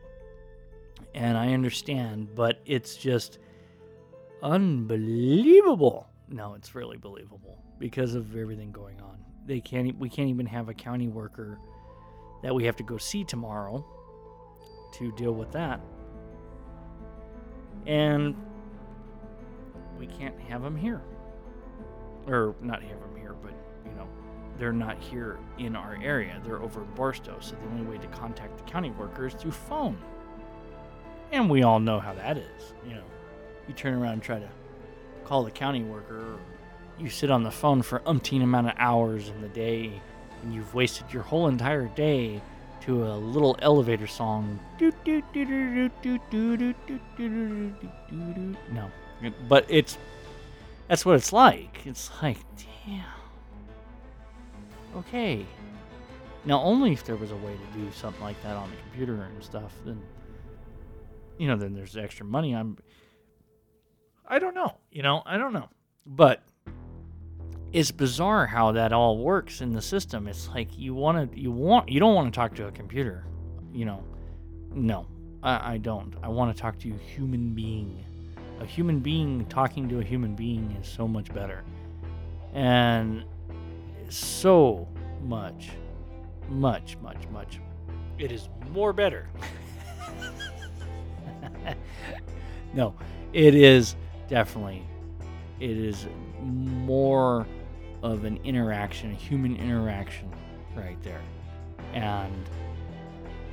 And 1.15 1.39
I 1.39 1.53
understand, 1.53 2.35
but 2.35 2.61
it's 2.67 2.97
just 2.97 3.39
unbelievable. 4.43 6.09
No, 6.29 6.55
it's 6.55 6.75
really 6.75 6.97
believable 6.97 7.63
because 7.79 8.15
of 8.15 8.37
everything 8.37 8.73
going 8.73 9.01
on. 9.01 9.19
They 9.47 9.61
can't. 9.61 9.97
We 9.97 10.11
can't 10.11 10.29
even 10.29 10.47
have 10.47 10.69
a 10.69 10.75
county 10.75 11.09
worker 11.09 11.59
that 12.43 12.55
we 12.55 12.65
have 12.65 12.77
to 12.77 12.83
go 12.83 12.99
see 12.99 13.25
tomorrow 13.25 13.85
to 14.93 15.13
deal 15.13 15.33
with 15.33 15.53
that. 15.53 15.81
And 17.87 18.37
we 19.99 20.07
can't 20.07 20.39
have 20.41 20.63
them 20.63 20.77
here. 20.77 21.03
Or 22.27 22.55
not 22.61 22.83
have 22.83 23.01
them 23.01 23.17
here, 23.17 23.35
but, 23.43 23.53
you 23.85 23.93
know, 23.93 24.07
they're 24.59 24.73
not 24.73 24.99
here 24.99 25.39
in 25.59 25.75
our 25.75 25.99
area. 26.03 26.41
They're 26.45 26.63
over 26.63 26.83
in 26.83 26.91
Barstow. 26.95 27.37
So 27.41 27.57
the 27.57 27.69
only 27.71 27.91
way 27.91 27.99
to 27.99 28.07
contact 28.09 28.59
the 28.59 28.65
county 28.65 28.91
worker 28.91 29.27
is 29.27 29.35
through 29.35 29.53
phone. 29.53 29.99
And 31.33 31.49
we 31.49 31.63
all 31.63 31.81
know 31.81 32.01
how 32.01 32.13
that 32.15 32.37
is. 32.37 32.75
You 32.87 32.95
know, 32.95 33.05
you 33.69 33.75
turn 33.75 33.95
around 33.95 34.15
and 34.15 34.23
try 34.23 34.39
to 34.39 34.49
call 35.25 35.45
the 35.45 35.51
county 35.51 35.85
worker, 35.85 36.39
you 36.99 37.09
sit 37.09 37.31
on 37.31 37.43
the 37.43 37.51
phone 37.51 37.83
for 37.83 38.01
umpteen 38.01 38.43
amount 38.43 38.67
of 38.67 38.75
hours 38.79 39.29
in 39.29 39.41
the 39.41 39.49
day 39.49 40.03
and 40.43 40.55
you've 40.55 40.75
wasted 40.75 41.13
your 41.13 41.23
whole 41.23 41.49
entire 41.49 41.89
day 41.89 42.41
to 42.83 43.07
a 43.07 43.15
little 43.15 43.57
elevator 43.61 44.07
song. 44.07 44.59
No, 48.71 48.91
but 49.49 49.67
it's 49.69 49.99
that's 50.89 51.05
what 51.05 51.17
it's 51.17 51.33
like. 51.33 51.87
It's 51.87 52.11
like, 52.23 52.39
damn. 52.87 53.05
Okay. 54.97 55.47
Now, 56.45 56.63
only 56.63 56.93
if 56.93 57.05
there 57.05 57.17
was 57.17 57.31
a 57.31 57.37
way 57.37 57.55
to 57.55 57.79
do 57.79 57.91
something 57.93 58.23
like 58.23 58.43
that 58.43 58.57
on 58.57 58.71
the 58.71 58.77
computer 58.77 59.23
and 59.23 59.45
stuff, 59.45 59.73
then 59.85 60.03
you 61.39 61.47
know, 61.47 61.57
then 61.57 61.75
there's 61.75 61.97
extra 61.97 62.27
money. 62.27 62.55
I'm. 62.55 62.77
I 64.27 64.39
don't 64.39 64.55
know. 64.55 64.77
You 64.91 65.03
know, 65.03 65.23
I 65.25 65.39
don't 65.39 65.53
know. 65.53 65.69
But 66.07 66.43
it's 67.73 67.91
bizarre 67.91 68.47
how 68.47 68.73
that 68.73 68.93
all 68.93 69.19
works 69.19 69.61
in 69.61 69.73
the 69.73 69.83
system. 69.83 70.27
It's 70.27 70.49
like 70.49 70.77
you 70.77 70.95
want 70.95 71.33
to, 71.33 71.41
you 71.41 71.53
want, 71.53 71.89
you 71.89 72.01
don't 72.01 72.15
want 72.15 72.33
to 72.33 72.37
talk 72.37 72.55
to 72.57 72.67
a 72.67 72.73
computer, 72.73 73.25
you 73.73 73.85
know. 73.85 74.03
No, 74.75 75.07
I, 75.43 75.75
I 75.75 75.79
don't. 75.79 76.15
I 76.23 76.29
want 76.29 76.55
to 76.55 76.61
talk 76.61 76.79
to 76.81 76.91
a 76.91 76.99
human 76.99 77.55
being. 77.55 78.05
A 78.61 78.67
human 78.67 78.99
being 78.99 79.47
talking 79.47 79.89
to 79.89 80.01
a 80.01 80.05
human 80.05 80.35
being 80.35 80.77
is 80.81 80.89
so 80.89 81.09
much 81.09 81.33
better, 81.33 81.65
and 82.53 83.25
so 84.09 84.87
much, 85.23 85.71
much, 86.49 86.97
much, 87.03 87.29
much. 87.33 87.61
It 88.19 88.33
is 88.33 88.49
more 88.73 88.93
better. 88.93 89.29
no, 92.75 92.95
it 93.33 93.55
is 93.55 93.97
definitely. 94.29 94.85
It 95.59 95.77
is 95.77 96.07
more 96.43 97.47
of 98.03 98.25
an 98.25 98.39
interaction, 98.45 99.11
a 99.11 99.15
human 99.15 99.57
interaction, 99.57 100.31
right 100.75 101.01
there, 101.03 101.23
and 101.93 102.49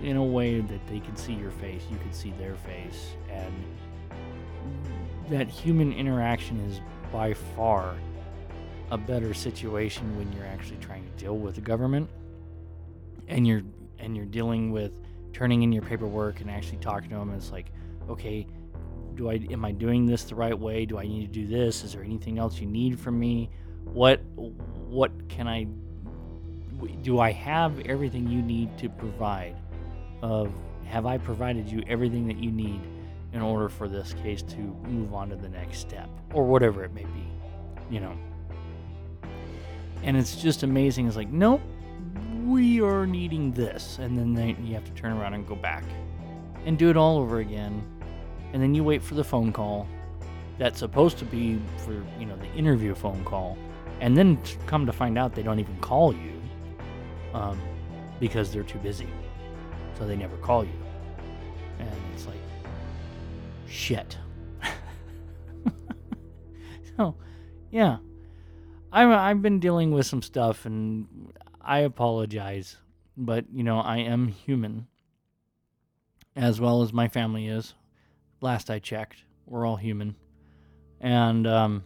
in 0.02 0.18
a 0.18 0.24
way 0.24 0.62
that 0.62 0.86
they 0.88 1.00
can 1.00 1.16
see 1.16 1.34
your 1.34 1.52
face, 1.52 1.82
you 1.92 1.98
can 1.98 2.14
see 2.14 2.32
their 2.38 2.56
face, 2.56 3.16
and 3.30 3.54
that 5.30 5.50
human 5.50 5.92
interaction 5.92 6.60
is 6.70 6.82
by 7.12 7.34
far 7.34 7.96
a 8.92 8.98
better 8.98 9.34
situation 9.34 10.18
when 10.18 10.32
you're 10.32 10.46
actually 10.46 10.78
trying 10.78 11.04
to 11.04 11.12
deal 11.12 11.38
with 11.38 11.56
the 11.56 11.62
government 11.62 12.10
and 13.28 13.46
you're 13.46 13.62
and 14.00 14.16
you're 14.16 14.26
dealing 14.26 14.72
with 14.72 14.94
turning 15.34 15.64
in 15.64 15.74
your 15.74 15.84
paperwork 15.84 16.40
and 16.40 16.50
actually 16.50 16.78
talking 16.78 17.10
to 17.10 17.16
them. 17.16 17.34
It's 17.34 17.52
like 17.52 17.72
okay 18.10 18.48
do 19.16 19.30
i 19.30 19.34
am 19.50 19.66
i 19.66 19.72
doing 19.72 20.06
this 20.06 20.24
the 20.24 20.36
right 20.36 20.58
way? 20.58 20.86
Do 20.86 20.98
i 20.98 21.04
need 21.04 21.22
to 21.22 21.42
do 21.42 21.48
this? 21.48 21.84
Is 21.84 21.94
there 21.94 22.04
anything 22.04 22.40
else 22.40 22.62
you 22.62 22.68
need 22.68 23.00
from 23.00 23.20
me 23.20 23.50
what 23.94 24.22
what 24.36 25.12
can 25.30 25.48
i 25.48 25.68
do 27.02 27.20
i 27.20 27.32
have 27.32 27.80
everything 27.82 28.28
you 28.28 28.42
need 28.42 28.78
to 28.78 28.90
provide? 28.90 29.56
Of 30.22 30.52
have 30.86 31.06
i 31.06 31.18
provided 31.18 31.70
you 31.70 31.84
everything 31.88 32.28
that 32.28 32.38
you 32.38 32.52
need 32.52 32.82
in 33.34 33.42
order 33.42 33.70
for 33.70 33.88
this 33.88 34.14
case 34.24 34.42
to 34.42 34.58
move 34.58 35.14
on 35.14 35.30
to 35.30 35.36
the 35.36 35.50
next 35.50 35.80
step? 35.80 36.10
Or 36.34 36.46
whatever 36.46 36.84
it 36.84 36.94
may 36.94 37.04
be 37.04 37.28
you 37.90 38.00
know? 38.00 38.18
And 40.04 40.18
it's 40.18 40.36
just 40.36 40.64
amazing 40.64 41.08
it's 41.08 41.16
like 41.16 41.30
nope 41.30 41.62
we 42.48 42.82
are 42.82 43.06
needing 43.06 43.52
this. 43.52 44.00
And 44.00 44.18
then 44.18 44.34
they, 44.34 44.56
you 44.64 44.74
have 44.74 44.86
to 44.86 44.92
turn 44.92 45.12
around 45.12 45.34
and 45.34 45.46
go 45.46 45.56
back 45.56 45.84
and 46.66 46.78
do 46.78 46.90
it 46.90 46.98
all 46.98 47.18
over 47.18 47.40
again. 47.40 47.84
And 48.54 48.62
then 48.64 48.74
you 48.74 48.84
wait 48.84 49.04
for 49.04 49.16
the 49.16 49.24
phone 49.24 49.52
call. 49.52 49.88
That's 50.58 50.80
supposed 50.80 51.18
to 51.20 51.26
be 51.26 51.60
for 51.78 51.94
you 52.20 52.26
know 52.26 52.36
the 52.38 52.52
interview 52.54 52.96
phone 52.96 53.24
call 53.24 53.58
and 54.00 54.18
then 54.18 54.40
come 54.66 54.86
to 54.86 54.92
find 54.92 55.18
out 55.18 55.34
they 55.34 55.44
don't 55.44 55.60
even 55.60 55.78
call 55.80 56.14
you 56.14 56.42
um, 57.34 57.60
because 58.20 58.52
they're 58.52 58.64
too 58.64 58.80
busy 58.80 59.08
so 59.98 60.06
they 60.06 60.16
never 60.16 60.38
call 60.38 60.64
you 60.64 60.80
and 61.80 61.90
it's 62.14 62.26
like 62.26 62.38
shit 63.68 64.18
so 66.98 67.16
yeah 67.72 67.98
I'm, 68.92 69.12
I've 69.12 69.42
been 69.42 69.60
dealing 69.60 69.92
with 69.92 70.06
some 70.06 70.22
stuff 70.22 70.66
and 70.66 71.34
I 71.62 71.80
apologize, 71.80 72.78
but 73.16 73.46
you 73.52 73.64
know, 73.64 73.80
I 73.80 73.98
am 73.98 74.30
human 74.30 74.88
as 76.36 76.62
well 76.62 76.82
as 76.82 76.94
my 76.94 77.08
family 77.08 77.48
is. 77.48 77.74
Last 78.42 78.70
I 78.70 78.80
checked, 78.80 79.24
we're 79.46 79.66
all 79.66 79.76
human. 79.76 80.16
And 81.02 81.46
um 81.46 81.84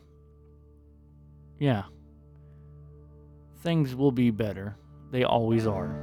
yeah. 1.59 1.83
Things 3.61 3.95
will 3.95 4.11
be 4.11 4.31
better. 4.31 4.75
They 5.11 5.23
always 5.23 5.67
are. 5.67 5.95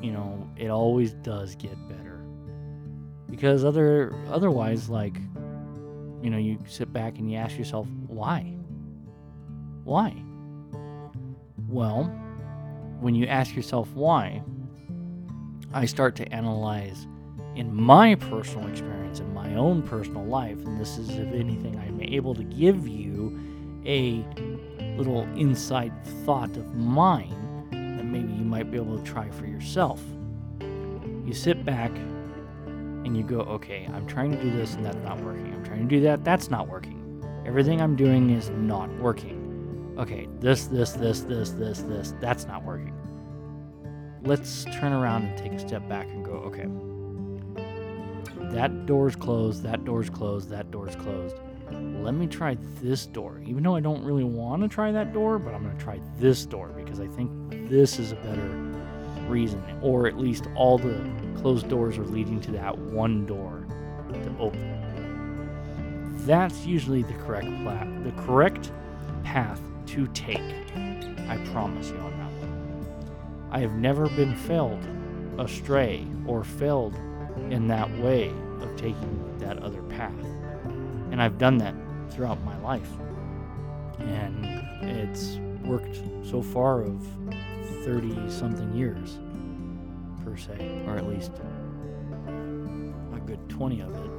You 0.00 0.12
know, 0.12 0.48
it 0.56 0.68
always 0.68 1.12
does 1.12 1.54
get 1.54 1.76
better. 1.88 2.24
Because 3.28 3.64
other 3.64 4.14
otherwise 4.28 4.88
like 4.88 5.16
you 6.22 6.30
know, 6.30 6.38
you 6.38 6.58
sit 6.66 6.92
back 6.92 7.18
and 7.18 7.30
you 7.30 7.38
ask 7.38 7.56
yourself, 7.56 7.88
why? 8.06 8.42
Why? 9.84 10.14
Well, 11.68 12.04
when 13.00 13.14
you 13.14 13.26
ask 13.26 13.54
yourself 13.56 13.88
why, 13.94 14.42
I 15.72 15.86
start 15.86 16.16
to 16.16 16.32
analyze 16.32 17.06
in 17.56 17.74
my 17.74 18.14
personal 18.16 18.68
experience, 18.68 19.20
in 19.20 19.32
my 19.32 19.54
own 19.54 19.82
personal 19.82 20.24
life, 20.24 20.58
and 20.58 20.78
this 20.78 20.98
is, 20.98 21.10
if 21.10 21.32
anything, 21.32 21.78
I'm 21.78 22.00
able 22.02 22.34
to 22.34 22.44
give 22.44 22.86
you 22.86 23.38
a 23.86 24.24
little 25.00 25.22
inside 25.34 25.92
thought 26.26 26.54
of 26.58 26.74
mine 26.74 27.68
that 27.70 28.04
maybe 28.04 28.30
you 28.34 28.44
might 28.44 28.70
be 28.70 28.76
able 28.76 28.98
to 28.98 29.02
try 29.02 29.30
for 29.30 29.46
yourself. 29.46 30.02
You 30.60 31.32
sit 31.32 31.64
back 31.64 31.90
and 31.96 33.16
you 33.16 33.22
go, 33.22 33.40
okay, 33.40 33.88
I'm 33.94 34.06
trying 34.06 34.30
to 34.32 34.42
do 34.42 34.50
this 34.50 34.74
and 34.74 34.84
that's 34.84 34.98
not 34.98 35.18
working. 35.22 35.54
I'm 35.54 35.64
trying 35.64 35.88
to 35.88 35.88
do 35.88 36.00
that, 36.02 36.22
that's 36.22 36.50
not 36.50 36.68
working. 36.68 36.98
Everything 37.46 37.80
I'm 37.80 37.96
doing 37.96 38.28
is 38.28 38.50
not 38.50 38.90
working. 38.98 39.94
Okay, 39.98 40.28
this, 40.38 40.66
this, 40.66 40.92
this, 40.92 41.20
this, 41.20 41.50
this, 41.52 41.80
this, 41.80 42.14
that's 42.20 42.46
not 42.46 42.62
working. 42.62 42.94
Let's 44.22 44.64
turn 44.64 44.92
around 44.92 45.24
and 45.24 45.38
take 45.38 45.52
a 45.52 45.58
step 45.58 45.88
back 45.88 46.08
and 46.08 46.22
go, 46.22 46.32
okay, 46.32 46.68
that 48.52 48.84
door's 48.84 49.16
closed, 49.16 49.62
that 49.62 49.86
door's 49.86 50.10
closed, 50.10 50.50
that 50.50 50.70
door's 50.70 50.94
closed. 50.96 51.36
Let 52.02 52.14
me 52.14 52.26
try 52.26 52.56
this 52.82 53.06
door. 53.06 53.40
Even 53.44 53.62
though 53.62 53.76
I 53.76 53.80
don't 53.80 54.02
really 54.02 54.24
want 54.24 54.62
to 54.62 54.68
try 54.68 54.90
that 54.90 55.12
door, 55.12 55.38
but 55.38 55.54
I'm 55.54 55.62
going 55.62 55.76
to 55.76 55.82
try 55.82 56.00
this 56.18 56.46
door 56.46 56.68
because 56.68 56.98
I 56.98 57.06
think 57.08 57.68
this 57.68 57.98
is 57.98 58.12
a 58.12 58.16
better 58.16 58.48
reason. 59.28 59.62
Or 59.82 60.06
at 60.06 60.18
least 60.18 60.46
all 60.56 60.78
the 60.78 60.98
closed 61.36 61.68
doors 61.68 61.98
are 61.98 62.06
leading 62.06 62.40
to 62.42 62.52
that 62.52 62.76
one 62.76 63.26
door 63.26 63.66
to 64.12 64.36
open. 64.38 64.70
That's 66.26 66.66
usually 66.66 67.02
the 67.02 67.14
correct 67.14 67.46
pla- 67.62 67.86
the 68.02 68.12
correct 68.22 68.72
path 69.22 69.60
to 69.86 70.06
take. 70.08 70.40
I 71.28 71.38
promise 71.52 71.90
you 71.90 71.98
on 71.98 72.18
that. 72.18 73.56
I 73.56 73.60
have 73.60 73.74
never 73.74 74.08
been 74.10 74.34
failed 74.34 74.86
astray 75.38 76.06
or 76.26 76.44
failed 76.44 76.94
in 77.50 77.68
that 77.68 77.90
way 77.98 78.32
of 78.60 78.76
taking 78.76 79.38
that 79.38 79.58
other 79.62 79.82
path. 79.82 80.12
And 81.10 81.22
I've 81.22 81.38
done 81.38 81.58
that 81.58 81.74
throughout 82.10 82.42
my 82.44 82.58
life. 82.60 82.90
And 83.98 84.44
it's 84.82 85.38
worked 85.64 86.00
so 86.22 86.42
far 86.42 86.82
of 86.82 87.06
30 87.84 88.30
something 88.30 88.74
years, 88.74 89.18
per 90.24 90.36
se, 90.36 90.82
or 90.86 90.96
at 90.96 91.06
least 91.06 91.32
a 92.26 93.20
good 93.26 93.48
20 93.48 93.80
of 93.82 93.94
it. 93.94 94.10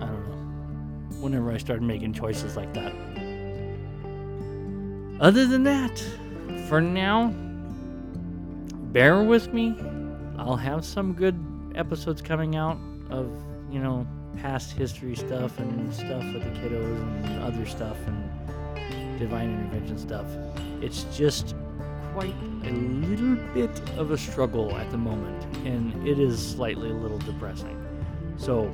I 0.00 0.06
don't 0.06 0.28
know. 0.28 1.20
Whenever 1.20 1.52
I 1.52 1.58
started 1.58 1.82
making 1.82 2.12
choices 2.14 2.56
like 2.56 2.72
that. 2.74 2.92
Other 5.20 5.46
than 5.46 5.62
that, 5.64 6.02
for 6.68 6.80
now, 6.80 7.32
bear 8.92 9.22
with 9.22 9.52
me. 9.52 9.76
I'll 10.36 10.56
have 10.56 10.84
some 10.84 11.12
good 11.12 11.38
episodes 11.76 12.20
coming 12.20 12.56
out 12.56 12.78
of, 13.10 13.30
you 13.70 13.78
know, 13.78 14.06
past 14.38 14.72
history 14.72 15.14
stuff 15.14 15.58
and 15.58 15.92
stuff 15.92 16.24
with 16.32 16.42
the 16.42 16.60
kiddos 16.60 17.24
and 17.24 17.42
other 17.42 17.66
stuff 17.66 17.96
and 18.06 19.18
divine 19.18 19.50
intervention 19.50 19.98
stuff. 19.98 20.26
It's 20.80 21.04
just 21.16 21.54
quite 22.12 22.34
a 22.64 22.70
little 22.70 23.36
bit 23.54 23.70
of 23.96 24.10
a 24.10 24.18
struggle 24.18 24.76
at 24.76 24.90
the 24.90 24.98
moment, 24.98 25.44
and 25.66 26.06
it 26.06 26.18
is 26.18 26.54
slightly 26.54 26.90
a 26.90 26.94
little 26.94 27.18
depressing. 27.18 27.78
So, 28.36 28.72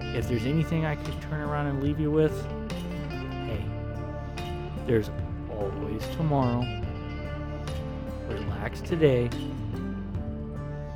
if 0.00 0.28
there's 0.28 0.44
anything 0.44 0.84
I 0.84 0.96
could 0.96 1.20
turn 1.22 1.40
around 1.40 1.66
and 1.66 1.82
leave 1.82 2.00
you 2.00 2.10
with, 2.10 2.32
hey, 3.46 3.64
there's 4.86 5.10
always 5.50 6.06
tomorrow. 6.16 6.64
Relax 8.28 8.80
today. 8.80 9.30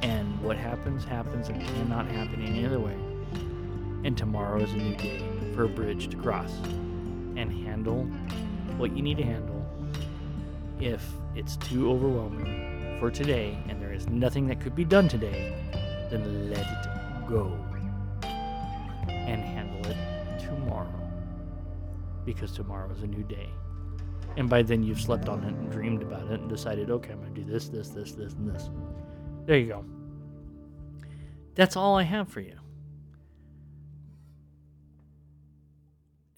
And 0.03 0.41
what 0.43 0.57
happens, 0.57 1.05
happens, 1.05 1.49
and 1.49 1.61
cannot 1.63 2.07
happen 2.07 2.43
any 2.43 2.67
other 2.67 2.81
way. 2.81 2.97
And 4.05 4.19
tomorrow 4.19 4.61
is 4.61 4.73
a 4.73 4.77
new 4.77 4.97
day 4.97 5.23
for 5.55 5.65
a 5.65 5.69
bridge 5.69 6.09
to 6.09 6.17
cross. 6.17 6.53
And 7.37 7.53
handle 7.65 8.05
what 8.77 8.97
you 8.97 9.03
need 9.03 9.17
to 9.19 9.23
handle. 9.23 9.65
If 10.81 11.05
it's 11.35 11.57
too 11.57 11.91
overwhelming 11.91 12.99
for 12.99 13.11
today 13.11 13.59
and 13.69 13.81
there 13.81 13.93
is 13.93 14.09
nothing 14.09 14.47
that 14.49 14.61
could 14.61 14.75
be 14.75 14.85
done 14.85 15.09
today, 15.09 15.55
then 16.11 16.51
let 16.51 16.61
it 16.61 17.29
go. 17.29 17.57
And 19.09 19.41
handle 19.41 19.91
it 19.91 19.97
tomorrow. 20.41 21.01
Because 22.25 22.53
tomorrow 22.53 22.91
is 22.93 23.03
a 23.03 23.07
new 23.07 23.23
day. 23.23 23.49
And 24.37 24.49
by 24.49 24.63
then 24.63 24.83
you've 24.83 25.01
slept 25.01 25.29
on 25.29 25.45
it 25.45 25.55
and 25.55 25.71
dreamed 25.71 26.03
about 26.03 26.31
it 26.31 26.41
and 26.41 26.49
decided, 26.49 26.91
okay, 26.91 27.13
I'm 27.13 27.21
going 27.21 27.35
to 27.35 27.41
do 27.43 27.51
this, 27.51 27.69
this, 27.69 27.91
this, 27.91 28.13
this, 28.13 28.33
and 28.33 28.55
this. 28.55 28.69
There 29.47 29.59
you 29.59 29.67
go. 29.67 29.85
That's 31.55 31.77
all 31.77 31.97
I 31.97 32.03
have 32.03 32.29
for 32.29 32.41
you. 32.41 32.57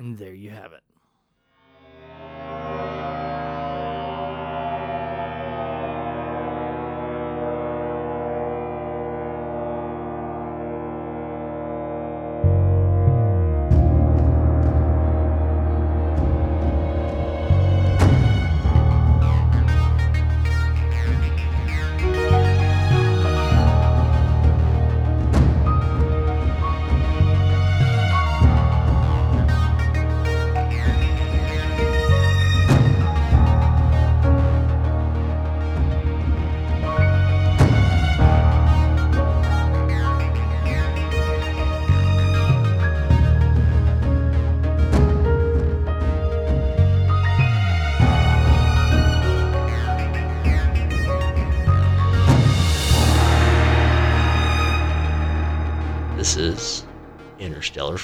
And 0.05 0.19
there 0.19 0.35
you 0.35 0.51
have 0.51 0.75
it. 0.75 0.84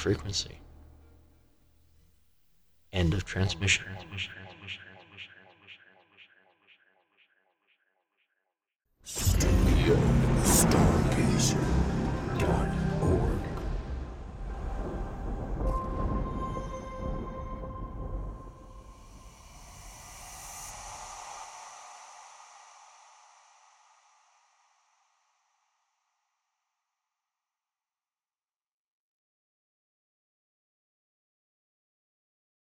frequency. 0.00 0.58
End 2.90 3.12
of 3.12 3.26
transmission. 3.26 3.84
Studio 9.04 9.96
Stargazer. 10.42 11.69